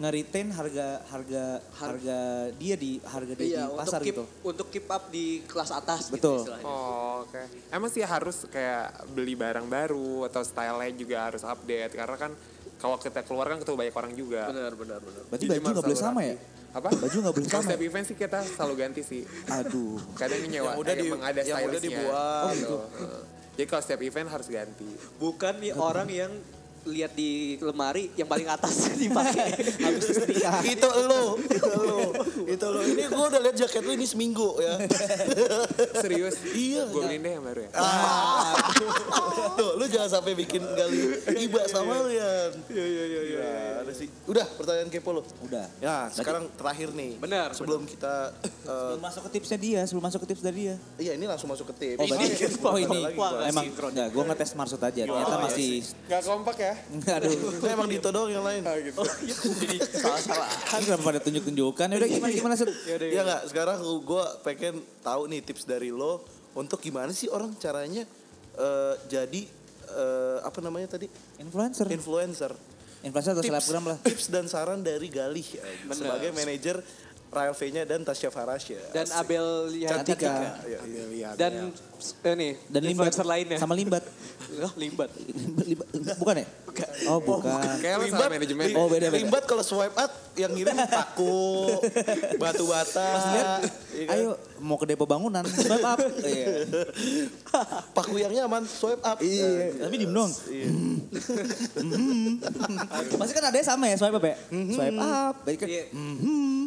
[0.00, 1.44] nge-retain harga harga
[1.76, 2.18] harga
[2.56, 4.24] dia di harga dia Iya, di untuk pasar keep gitu.
[4.40, 6.40] untuk keep up di kelas atas Betul.
[6.40, 6.64] gitu istilahnya.
[6.64, 7.42] Oh, oke.
[7.68, 12.32] Emang sih harus kayak beli barang baru atau style-nya juga harus update karena kan
[12.80, 14.48] kalau kita keluar kan ketemu banyak orang juga.
[14.48, 15.22] Benar benar benar.
[15.28, 16.36] Berarti baju nggak boleh sama ya?
[16.70, 16.88] Apa?
[16.88, 17.64] Baju nggak boleh sama.
[17.66, 19.22] setiap event sih kita selalu ganti sih.
[19.46, 19.98] Aduh.
[20.14, 22.44] Kadang nyewa, Yang udah di- emang ada yang udah dibuat.
[22.44, 22.76] Oh, gitu.
[23.50, 24.90] Jadi kalau setiap event harus ganti.
[25.18, 26.32] Bukan nih orang yang
[26.88, 29.52] lihat di lemari yang paling atas dipakai
[29.84, 30.62] habis setrika.
[30.72, 31.98] itu lo, itu lo,
[32.48, 32.80] itu lo.
[32.80, 34.80] Ini gue udah lihat jaket lu ini seminggu ya.
[36.02, 36.40] Serius?
[36.52, 36.88] Iya.
[36.88, 37.70] Gue beliin deh yang baru ya.
[37.76, 38.56] Ah.
[39.58, 42.54] Tuh, lu jangan sampai bikin gali iba sama lu ya.
[42.72, 43.50] Iya iya iya iya.
[43.84, 44.08] Ada sih.
[44.24, 45.22] Udah pertanyaan kepo lo.
[45.44, 45.66] Udah.
[45.84, 47.20] Ya, sekarang terakhir nih.
[47.20, 50.76] Benar, Sebelum kita eh, Sebelum masuk ke tipsnya dia, sebelum masuk ke tips dari dia.
[51.00, 52.00] iya ini langsung masuk ke tips.
[52.00, 52.26] Oh, berarti
[52.60, 53.00] oh ini.
[53.48, 55.02] Emang enggak, gue ngetes marsut aja.
[55.08, 56.69] Ternyata masih Gak kompak ya?
[57.08, 57.30] Aduh.
[57.30, 58.62] Itu emang Dito doang yang lain.
[58.82, 59.02] gitu.
[59.94, 60.48] Salah-salah.
[60.64, 61.86] Kan kenapa pada tunjuk-tunjukkan?
[61.92, 62.70] Udah gimana gimana Sud?
[62.86, 63.42] Iya nggak?
[63.48, 68.02] Sekarang gue pengen tahu nih tips dari lo untuk gimana sih orang caranya
[68.52, 69.42] eh, jadi
[69.88, 71.06] eh, apa namanya tadi
[71.38, 71.86] Influencer.
[71.88, 72.52] influencer.
[73.00, 73.98] Influencer atau selebgram lah.
[74.00, 76.76] tips dan saran dari Galih ya, sebagai manajer
[77.30, 78.90] Rael V-nya dan Tasya Farasya.
[78.90, 80.58] Dan Abel Cantika.
[80.66, 81.04] Iya, iya.
[81.06, 81.52] Iya, dan
[82.34, 82.90] ini Dan limbat.
[83.08, 83.56] influencer lainnya.
[83.56, 84.02] Sama limbat.
[84.52, 85.08] Oh, limbat.
[85.60, 86.46] Limbat- Bukan ya?
[87.06, 87.50] Oh bukan.
[87.78, 88.66] Kayak lo salah manajemen.
[88.72, 89.18] Oh, beda, beda.
[89.18, 91.66] Limbat kalau swipe up yang ngirim paku,
[92.42, 93.08] batu bata.
[93.92, 94.16] iya kan?
[94.16, 94.28] Ayo
[94.58, 95.98] mau ke depo bangunan, swipe up.
[96.22, 96.46] Iya.
[97.92, 99.18] Paku yang nyaman, swipe up.
[99.18, 99.76] Iya.
[99.80, 100.30] Tapi diem dong.
[100.46, 100.68] Iya.
[103.12, 104.36] Pasti kan ada sama ya swipe up ya?
[104.48, 105.34] Swipe up.
[105.42, 105.84] Berarti kan Iya.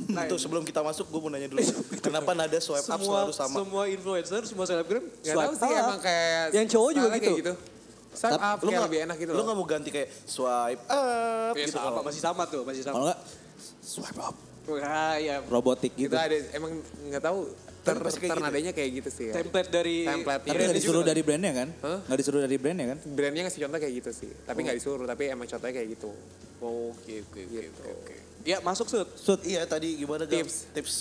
[0.03, 1.63] Nah, Tuh sebelum kita masuk gue mau nanya dulu.
[2.05, 3.55] Kenapa nada swipe up semua selalu sama?
[3.55, 7.23] semua influencer, semua selebgram Gak tau sih emang kayak Yang cowok juga gitu.
[7.23, 7.53] kayak gitu.
[8.13, 9.45] Swipe up Lu kayak nggak- lebih enak gitu Lu loh.
[9.45, 12.93] gak mau ganti kayak swipe up Ya, gitu sama, kalau- masih sama tuh, masih sama.
[12.93, 13.19] kalau enggak
[13.81, 14.35] swipe up.
[14.63, 16.15] Wah, ya Robotik Gitu gitu.
[16.15, 16.71] ada emang
[17.03, 17.51] nggak tahu
[17.83, 18.31] ter, gitu.
[18.31, 19.33] ternadanya kayak gitu sih ya.
[19.35, 20.65] template dari Template, Tapi iya.
[20.65, 21.69] nggak disuruh dari brandnya kan?
[21.83, 21.99] Hah?
[22.07, 22.97] Nggak disuruh dari brandnya kan?
[23.03, 24.31] Brandnya ngasih contoh kayak gitu sih.
[24.39, 26.15] Tapi nggak disuruh, tapi emang contohnya kayak gitu.
[26.63, 27.83] Oh, oke oke Gitu.
[27.83, 28.15] oke.
[28.43, 29.07] Ya, masuk Sud.
[29.13, 30.23] Sud, iya tadi gimana?
[30.23, 30.71] Tips.
[30.71, 30.93] tips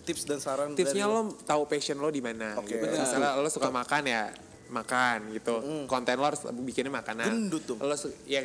[0.00, 2.56] tips dan saran Tipsnya dari lo tahu passion lo di mana.
[2.56, 2.72] Oke.
[2.72, 2.80] gitu.
[2.80, 3.04] Benar.
[3.04, 4.32] Misalnya lo suka makan ya
[4.70, 5.54] makan gitu.
[5.84, 7.26] Konten lo harus bikinnya makanan.
[7.26, 7.78] Gendut dong.
[7.78, 7.94] Lo
[8.24, 8.40] ya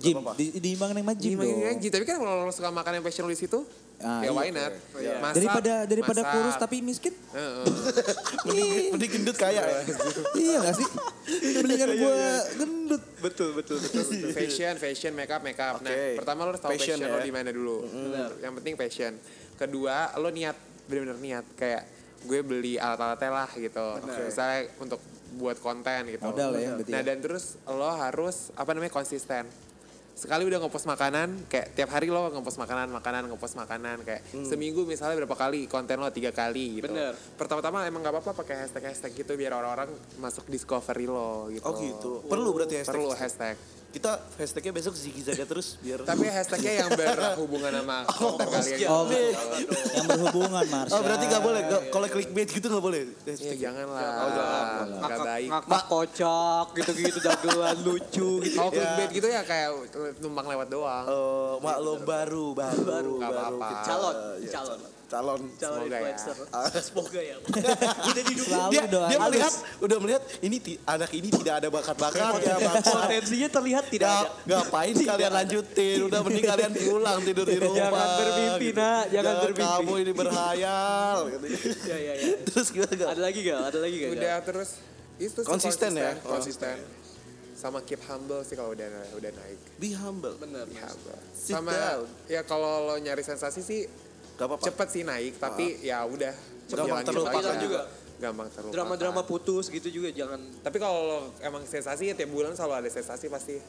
[0.00, 0.32] Jim, apa-apa.
[0.40, 1.76] di, diimbang Gimana dong.
[1.76, 3.60] aja, tapi kan kalau lo suka makan yang passion lo di situ,
[4.00, 4.32] Ah, ya iya.
[4.32, 4.72] why not?
[4.96, 5.12] Iya.
[5.20, 6.32] Masak, Daripada daripada masak.
[6.32, 7.12] kurus tapi miskin.
[7.12, 7.64] Heeh.
[8.48, 9.76] mending, mending gendut kaya ya.
[10.40, 10.88] iya gak sih?
[11.60, 12.14] Mendingan gue
[12.56, 13.02] gendut.
[13.20, 14.00] Betul, betul, betul.
[14.40, 15.84] fashion, fashion, makeup, makeup.
[15.84, 16.16] Nah, Oke.
[16.16, 17.12] pertama lo harus tahu Passion passion, ya.
[17.12, 17.76] lo di mana dulu.
[18.40, 19.12] Yang penting passion.
[19.60, 20.56] Kedua, lo niat,
[20.88, 21.82] bener-bener niat kayak
[22.24, 23.84] gue beli alat-alatnya lah gitu.
[24.00, 25.00] Misalnya untuk
[25.36, 26.26] buat konten gitu.
[26.26, 27.02] Modal ya, Nah, ya.
[27.06, 29.46] dan terus lo harus apa namanya konsisten.
[30.10, 34.84] Sekali udah ngepost makanan, kayak tiap hari lo ngepost makanan, makanan, ngepost makanan, kayak seminggu
[34.84, 36.92] misalnya berapa kali konten lo tiga kali gitu.
[36.92, 37.16] Bener.
[37.40, 39.88] Pertama-tama emang gak apa-apa pakai hashtag-hashtag gitu biar orang-orang
[40.20, 41.64] masuk discovery lo gitu.
[41.64, 42.10] Oh gitu.
[42.28, 42.92] Perlu berarti hashtag.
[43.00, 43.56] Perlu hashtag.
[43.90, 48.86] Kita hashtagnya besok Ziggy Zaga terus biar Tapi hashtagnya yang berhubungan sama konten kalian.
[48.86, 49.34] Oh, Nih.
[49.92, 50.94] yang berhubungan Marsha.
[50.94, 51.60] Oh berarti gak boleh.
[51.64, 53.00] Nggak- Kalau clickbait gitu gak boleh.
[53.20, 53.58] Ya Hashtag.
[53.58, 54.00] jangan lah.
[54.00, 54.84] Oh, jangan.
[55.00, 55.48] Nggak baik.
[55.50, 58.56] ngakak kocak gitu-gitu dagelan lucu gitu.
[58.56, 59.68] Kalau clickbait gitu ya kayak
[60.18, 61.04] numpang lewat doang.
[61.04, 63.26] Eh, maklum baru, baru, baru, baru.
[63.26, 63.66] apa-apa.
[63.66, 64.78] Kita- Calon, ya, calon.
[65.10, 65.40] Calon.
[65.58, 66.16] Calon Semoga ya.
[66.86, 67.36] Semoga ya.
[68.08, 68.70] Udah didukung.
[68.70, 69.10] Dia, doain.
[69.10, 69.52] dia melihat,
[69.82, 72.56] udah melihat ini ti- anak ini tidak ada bakat-bakat ya.
[72.78, 74.62] Potensinya terlihat tidak Nggak- ada.
[74.70, 75.98] ngapain kalian lanjutin?
[76.06, 77.76] Udah mending kalian pulang tidur di rumah.
[77.76, 78.78] Jangan bermimpi, gitu.
[78.78, 79.04] nak.
[79.10, 79.66] Jangan bermimpi.
[79.66, 81.16] Kamu ini berhayal.
[81.26, 81.46] gitu.
[81.90, 82.34] Ya, ya, ya.
[82.46, 83.08] Terus gimana gak?
[83.10, 83.60] Ada lagi gak?
[83.66, 84.10] Ada lagi gak?
[84.14, 84.70] Udah terus
[85.18, 86.14] itu sih Konsisten ya?
[86.22, 86.76] Konsisten.
[87.52, 88.88] Sama keep humble sih kalau udah
[89.20, 89.58] udah naik.
[89.76, 90.32] Be humble.
[90.40, 90.64] Bener.
[90.64, 91.18] Be humble.
[91.36, 92.08] Sit Sama down.
[92.24, 93.84] ya kalau lo nyari sensasi sih
[94.40, 94.64] Gak apa-apa.
[94.64, 96.32] cepet sih naik tapi ya udah
[96.64, 97.80] cepet Gampang lanjut terlupakan juga.
[98.20, 98.72] Gampang terlupakan.
[98.72, 100.40] Drama-drama putus gitu juga jangan.
[100.64, 103.60] Tapi kalau emang sensasi ya tiap bulan selalu ada sensasi pasti.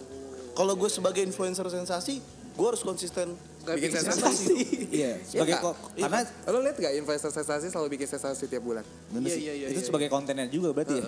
[0.56, 2.24] Kalau gue sebagai influencer sensasi,
[2.56, 3.36] gue harus konsisten.
[3.68, 4.56] Gak Bikin bikin sensasi.
[4.92, 8.84] Iya, sebagai Iya, kok karena Lo liat gak influencer sensasi selalu bikin sensasi tiap bulan?
[9.12, 9.88] Iya, iya, iya, itu iya.
[9.88, 11.06] sebagai kontennya juga berarti ya.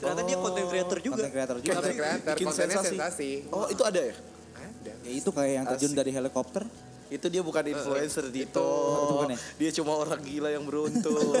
[0.00, 1.16] Ternyata dia content creator juga.
[1.16, 1.74] Konten kreator juga.
[1.80, 2.96] Content creator, kontennya sensasi.
[2.96, 3.30] sensasi.
[3.52, 4.14] Oh itu ada ya?
[4.56, 4.92] Ada.
[5.04, 6.64] Ya itu kayak yang terjun dari helikopter.
[7.08, 8.68] Itu dia bukan influencer Dito.
[8.68, 9.38] Itu bukan ya?
[9.56, 11.40] Dia cuma orang gila yang beruntung.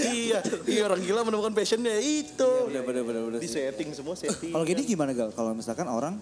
[0.00, 2.72] iya, iya orang gila menemukan passionnya itu.
[2.72, 3.40] Bener bener bener bener.
[3.40, 4.56] Di setting semua setting.
[4.56, 5.28] Kalau gini gimana gal?
[5.36, 6.16] Kalau misalkan orang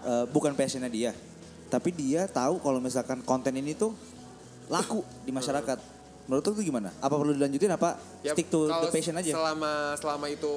[0.00, 1.12] eh, bukan passionnya dia,
[1.68, 3.92] tapi dia tahu kalau misalkan konten ini tuh
[4.72, 5.92] laku di masyarakat.
[6.24, 6.88] Menurut lu tuh gimana?
[7.04, 9.28] Apa perlu dilanjutin apa Ya, stick to the passion aja?
[9.28, 10.54] Selama selama itu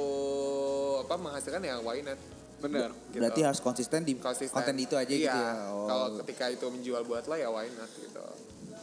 [1.04, 2.16] apa menghasilkan ya why not?
[2.58, 2.89] Bener.
[3.14, 3.22] Gitu.
[3.22, 4.53] Berarti harus konsisten di Konsisten.
[4.53, 5.53] konten itu aja iya, gitu ya.
[5.70, 5.86] Oh.
[5.86, 8.26] Kalau ketika itu menjual buat lo ya why not gitu.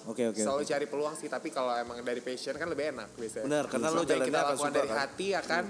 [0.05, 0.37] Oke oke.
[0.37, 0.71] Selalu oke.
[0.71, 3.45] cari peluang sih, tapi kalau emang dari passion kan lebih enak biasanya.
[3.49, 4.99] Benar, karena lo jalannya kita akan lakukan suka dari kan.
[5.01, 5.65] hati akan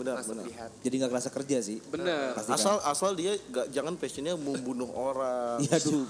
[0.00, 0.44] Benar, masuk benar.
[0.48, 0.78] di hati.
[0.80, 1.78] Jadi nggak kerasa kerja sih.
[1.92, 2.32] Bener.
[2.32, 2.56] Pasti kan.
[2.56, 5.60] Asal asal dia gak, jangan passionnya membunuh orang.
[5.64, 6.08] Iya aduh.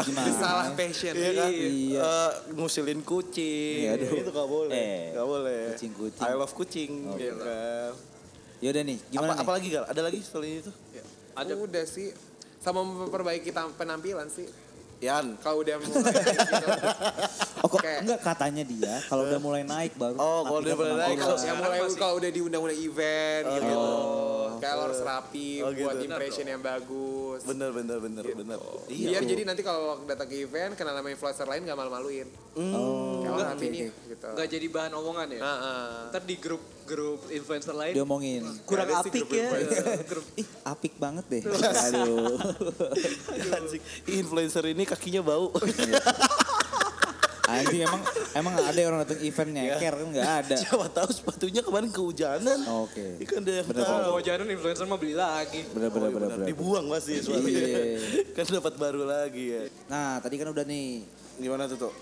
[0.00, 0.32] Gimana?
[0.32, 1.12] Salah passion.
[1.12, 1.50] Iya kan?
[1.52, 2.00] Iya.
[2.00, 3.84] Eh, ngusilin kucing.
[3.84, 4.16] Iya, aduh.
[4.16, 4.72] Itu gak boleh.
[4.80, 5.62] Eh, gak boleh.
[5.76, 6.24] kucing-kucing.
[6.24, 6.90] I love kucing.
[7.20, 7.92] ya kan?
[8.58, 9.44] Yaudah nih, gimana Apa, nih?
[9.46, 9.84] apalagi Gal?
[9.86, 10.72] Ada lagi selain itu?
[11.32, 12.10] Ada udah sih
[12.58, 14.50] sama memperbaiki penampilan sih.
[14.98, 15.38] Yan.
[15.38, 16.68] Kalau udah mulai gitu.
[17.58, 20.14] Oh kok Kayak- enggak katanya dia kalau udah mulai naik baru.
[20.20, 23.78] Oh, kalau udah mulai naik, kalau- yang mulai kalau udah diundang-undang event gitu.
[24.58, 26.04] Kayak lo harus rapi Oh, buat gitu.
[26.04, 27.17] impression yang bagus.
[27.44, 28.58] Bener, bener, bener, bener.
[28.88, 32.26] Biar jadi nanti kalau datang ke event kenal sama influencer lain gak malu-maluin.
[32.58, 34.02] Oh, Kayak oh, rapi nih oke.
[34.10, 34.26] gitu.
[34.34, 35.40] Nggak jadi bahan omongan ya.
[35.44, 35.86] Heeh.
[36.10, 38.42] Ntar di grup grup influencer lain Diomongin.
[38.64, 39.44] kurang sih apik grup ya.
[39.44, 40.18] influencer.
[40.40, 41.42] Ih, apik banget deh.
[41.86, 42.34] Aduh.
[43.54, 45.52] Anjing, influencer ini kakinya bau.
[47.48, 48.02] Anjing emang
[48.36, 50.56] emang ada orang datang event nyeker kan nggak ada.
[50.62, 52.58] Siapa tahu sepatunya kemarin kehujanan.
[52.84, 53.16] Oke.
[53.24, 53.96] Ikan dia yang Bener, tahu.
[54.04, 55.64] Kalau jalan influencer mah beli lagi.
[55.72, 56.46] Bener bener bener bener.
[56.46, 57.60] Dibuang pasti sepatunya.
[57.64, 57.80] Iya.
[58.36, 59.62] kan dapat baru lagi ya.
[59.88, 61.94] Nah tadi kan udah nih Gimana tuh tuh?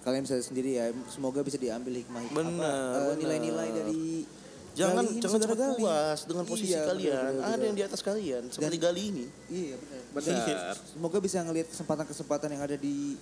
[0.00, 0.90] kalian bisa sendiri ya.
[1.06, 3.16] Semoga bisa diambil hikmah Bener, apa, eh, bener.
[3.20, 4.24] nilai-nilai dari
[4.70, 5.76] Jangan jangan cepat Gali.
[5.76, 7.14] puas dengan posisi Iya, bener, kalian.
[7.20, 7.66] bener, Ada bener.
[7.66, 9.24] yang di atas kalian seperti Gali ini.
[9.50, 10.00] Iya benar.
[10.14, 10.74] Benar.
[10.78, 13.18] Semoga bisa ngelihat kesempatan-kesempatan yang ada di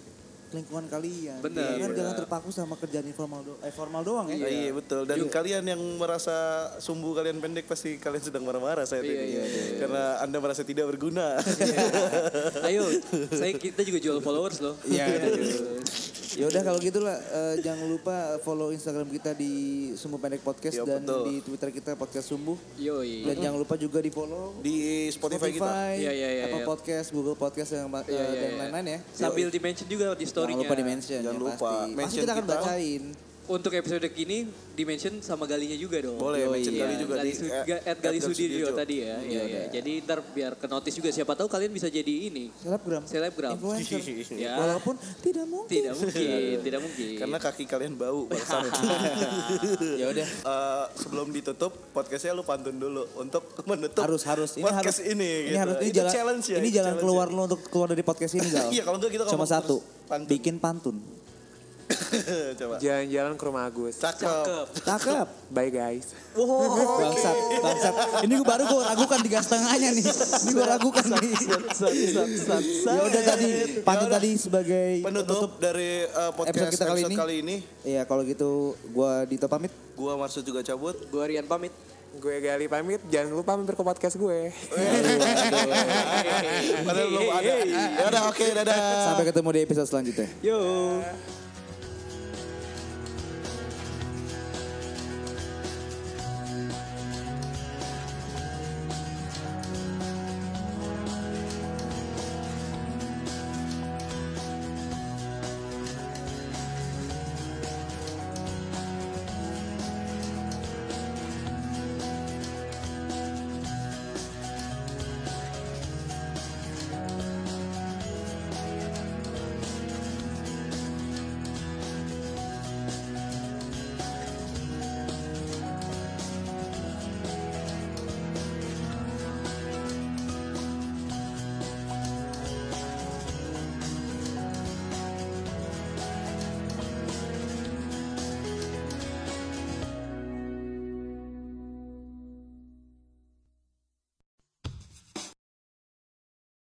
[0.51, 1.39] lingkungan kalian.
[1.39, 1.77] Benar.
[1.77, 1.97] Jangan, Iya.
[1.97, 4.37] jangan terpaku sama kerjaan informal do eh formal doang ya.
[4.39, 5.05] Iya, iya betul.
[5.05, 6.35] Dan kalian yang merasa
[6.79, 9.27] sumbu kalian pendek pasti kalian sedang marah-marah saya Iya, ini.
[9.29, 9.43] iya,
[9.79, 11.37] Karena Anda merasa tidak berguna.
[12.69, 12.89] Ayo,
[13.31, 14.75] saya kita juga jual followers loh.
[14.85, 15.07] Iya.
[16.31, 19.53] Ya udah kalau gitulah eh, jangan lupa follow Instagram kita di
[19.95, 21.23] Sumbu Pendek Podcast Iya, dan betul.
[21.25, 22.59] di Twitter kita Podcast Sumbu.
[22.77, 23.25] Yoi.
[23.25, 25.73] Dan jangan lupa juga di follow di Spotify, kita.
[25.95, 26.69] Iya, iya, iya, Apple iya.
[26.69, 28.59] Podcast, Google Podcast dan, eh, Iya, iya, dan iya.
[28.61, 28.99] lain-lain ya.
[29.15, 30.61] Sambil di mention juga di story-nya.
[30.61, 31.55] Jangan lupa di mention Jangan ya, lupa.
[31.55, 31.77] pasti.
[31.79, 32.55] Pasti Mention kita akan kita.
[32.59, 33.03] bacain.
[33.49, 34.45] Untuk episode kini
[34.77, 36.21] di mention sama Galinya juga dong.
[36.21, 36.83] Boleh Yoi, mention iya.
[36.85, 39.17] Gali juga Gali di Su- eh, Ga- at Gali Sudirjo tadi ya.
[39.19, 39.41] Iya, iya.
[39.43, 39.65] udah.
[39.73, 42.53] Jadi ntar biar ke notice juga siapa tahu kalian bisa jadi ini.
[42.55, 43.03] Selebgram.
[43.05, 43.57] Selebgram.
[43.57, 44.01] Influencer.
[44.39, 44.55] Ya.
[44.55, 45.73] Walaupun tidak mungkin.
[45.73, 47.17] Tidak mungkin, tidak mungkin.
[47.17, 48.29] Karena kaki kalian bau.
[50.01, 50.29] ya udah.
[50.29, 55.17] Eh, sebelum ditutup podcastnya lu pantun dulu untuk menutup harus harus ini podcast harus ini.
[55.17, 55.59] ini gitu.
[55.59, 56.57] harus ini Itu jalan challenge ya.
[56.59, 57.35] ini jalan challenge keluar ya.
[57.35, 60.29] lu untuk keluar dari podcast ini Gal Iya, kalau enggak kita cuma satu pantun.
[60.29, 60.97] bikin pantun
[62.61, 62.75] Coba.
[62.79, 63.97] Jalan-jalan ke rumah Agus.
[63.97, 64.67] Cakep.
[64.85, 66.13] cakep Bye guys.
[66.39, 71.35] bangsat bangsat ini gue baru gue ragukan tiga setengahnya nih ini gue ragukan nih
[72.87, 73.49] ya udah tadi
[73.83, 77.19] pantun tadi sebagai Penutup dari eh, podcast Episode kita kali episode ini.
[77.19, 77.57] kali ini.
[77.83, 80.95] Iya kalau gitu gue Dito pamit Gua Marsud juga cabut.
[81.11, 81.75] Gue Rian pamit.
[82.23, 83.03] Gue Gali pamit.
[83.11, 84.55] Jangan lupa mampir ke podcast gue.
[86.87, 87.53] Padahal belum ada.
[87.67, 88.79] Ya udah oke dadah.
[89.11, 90.59] sampai ketemu di episode selanjutnya Yo.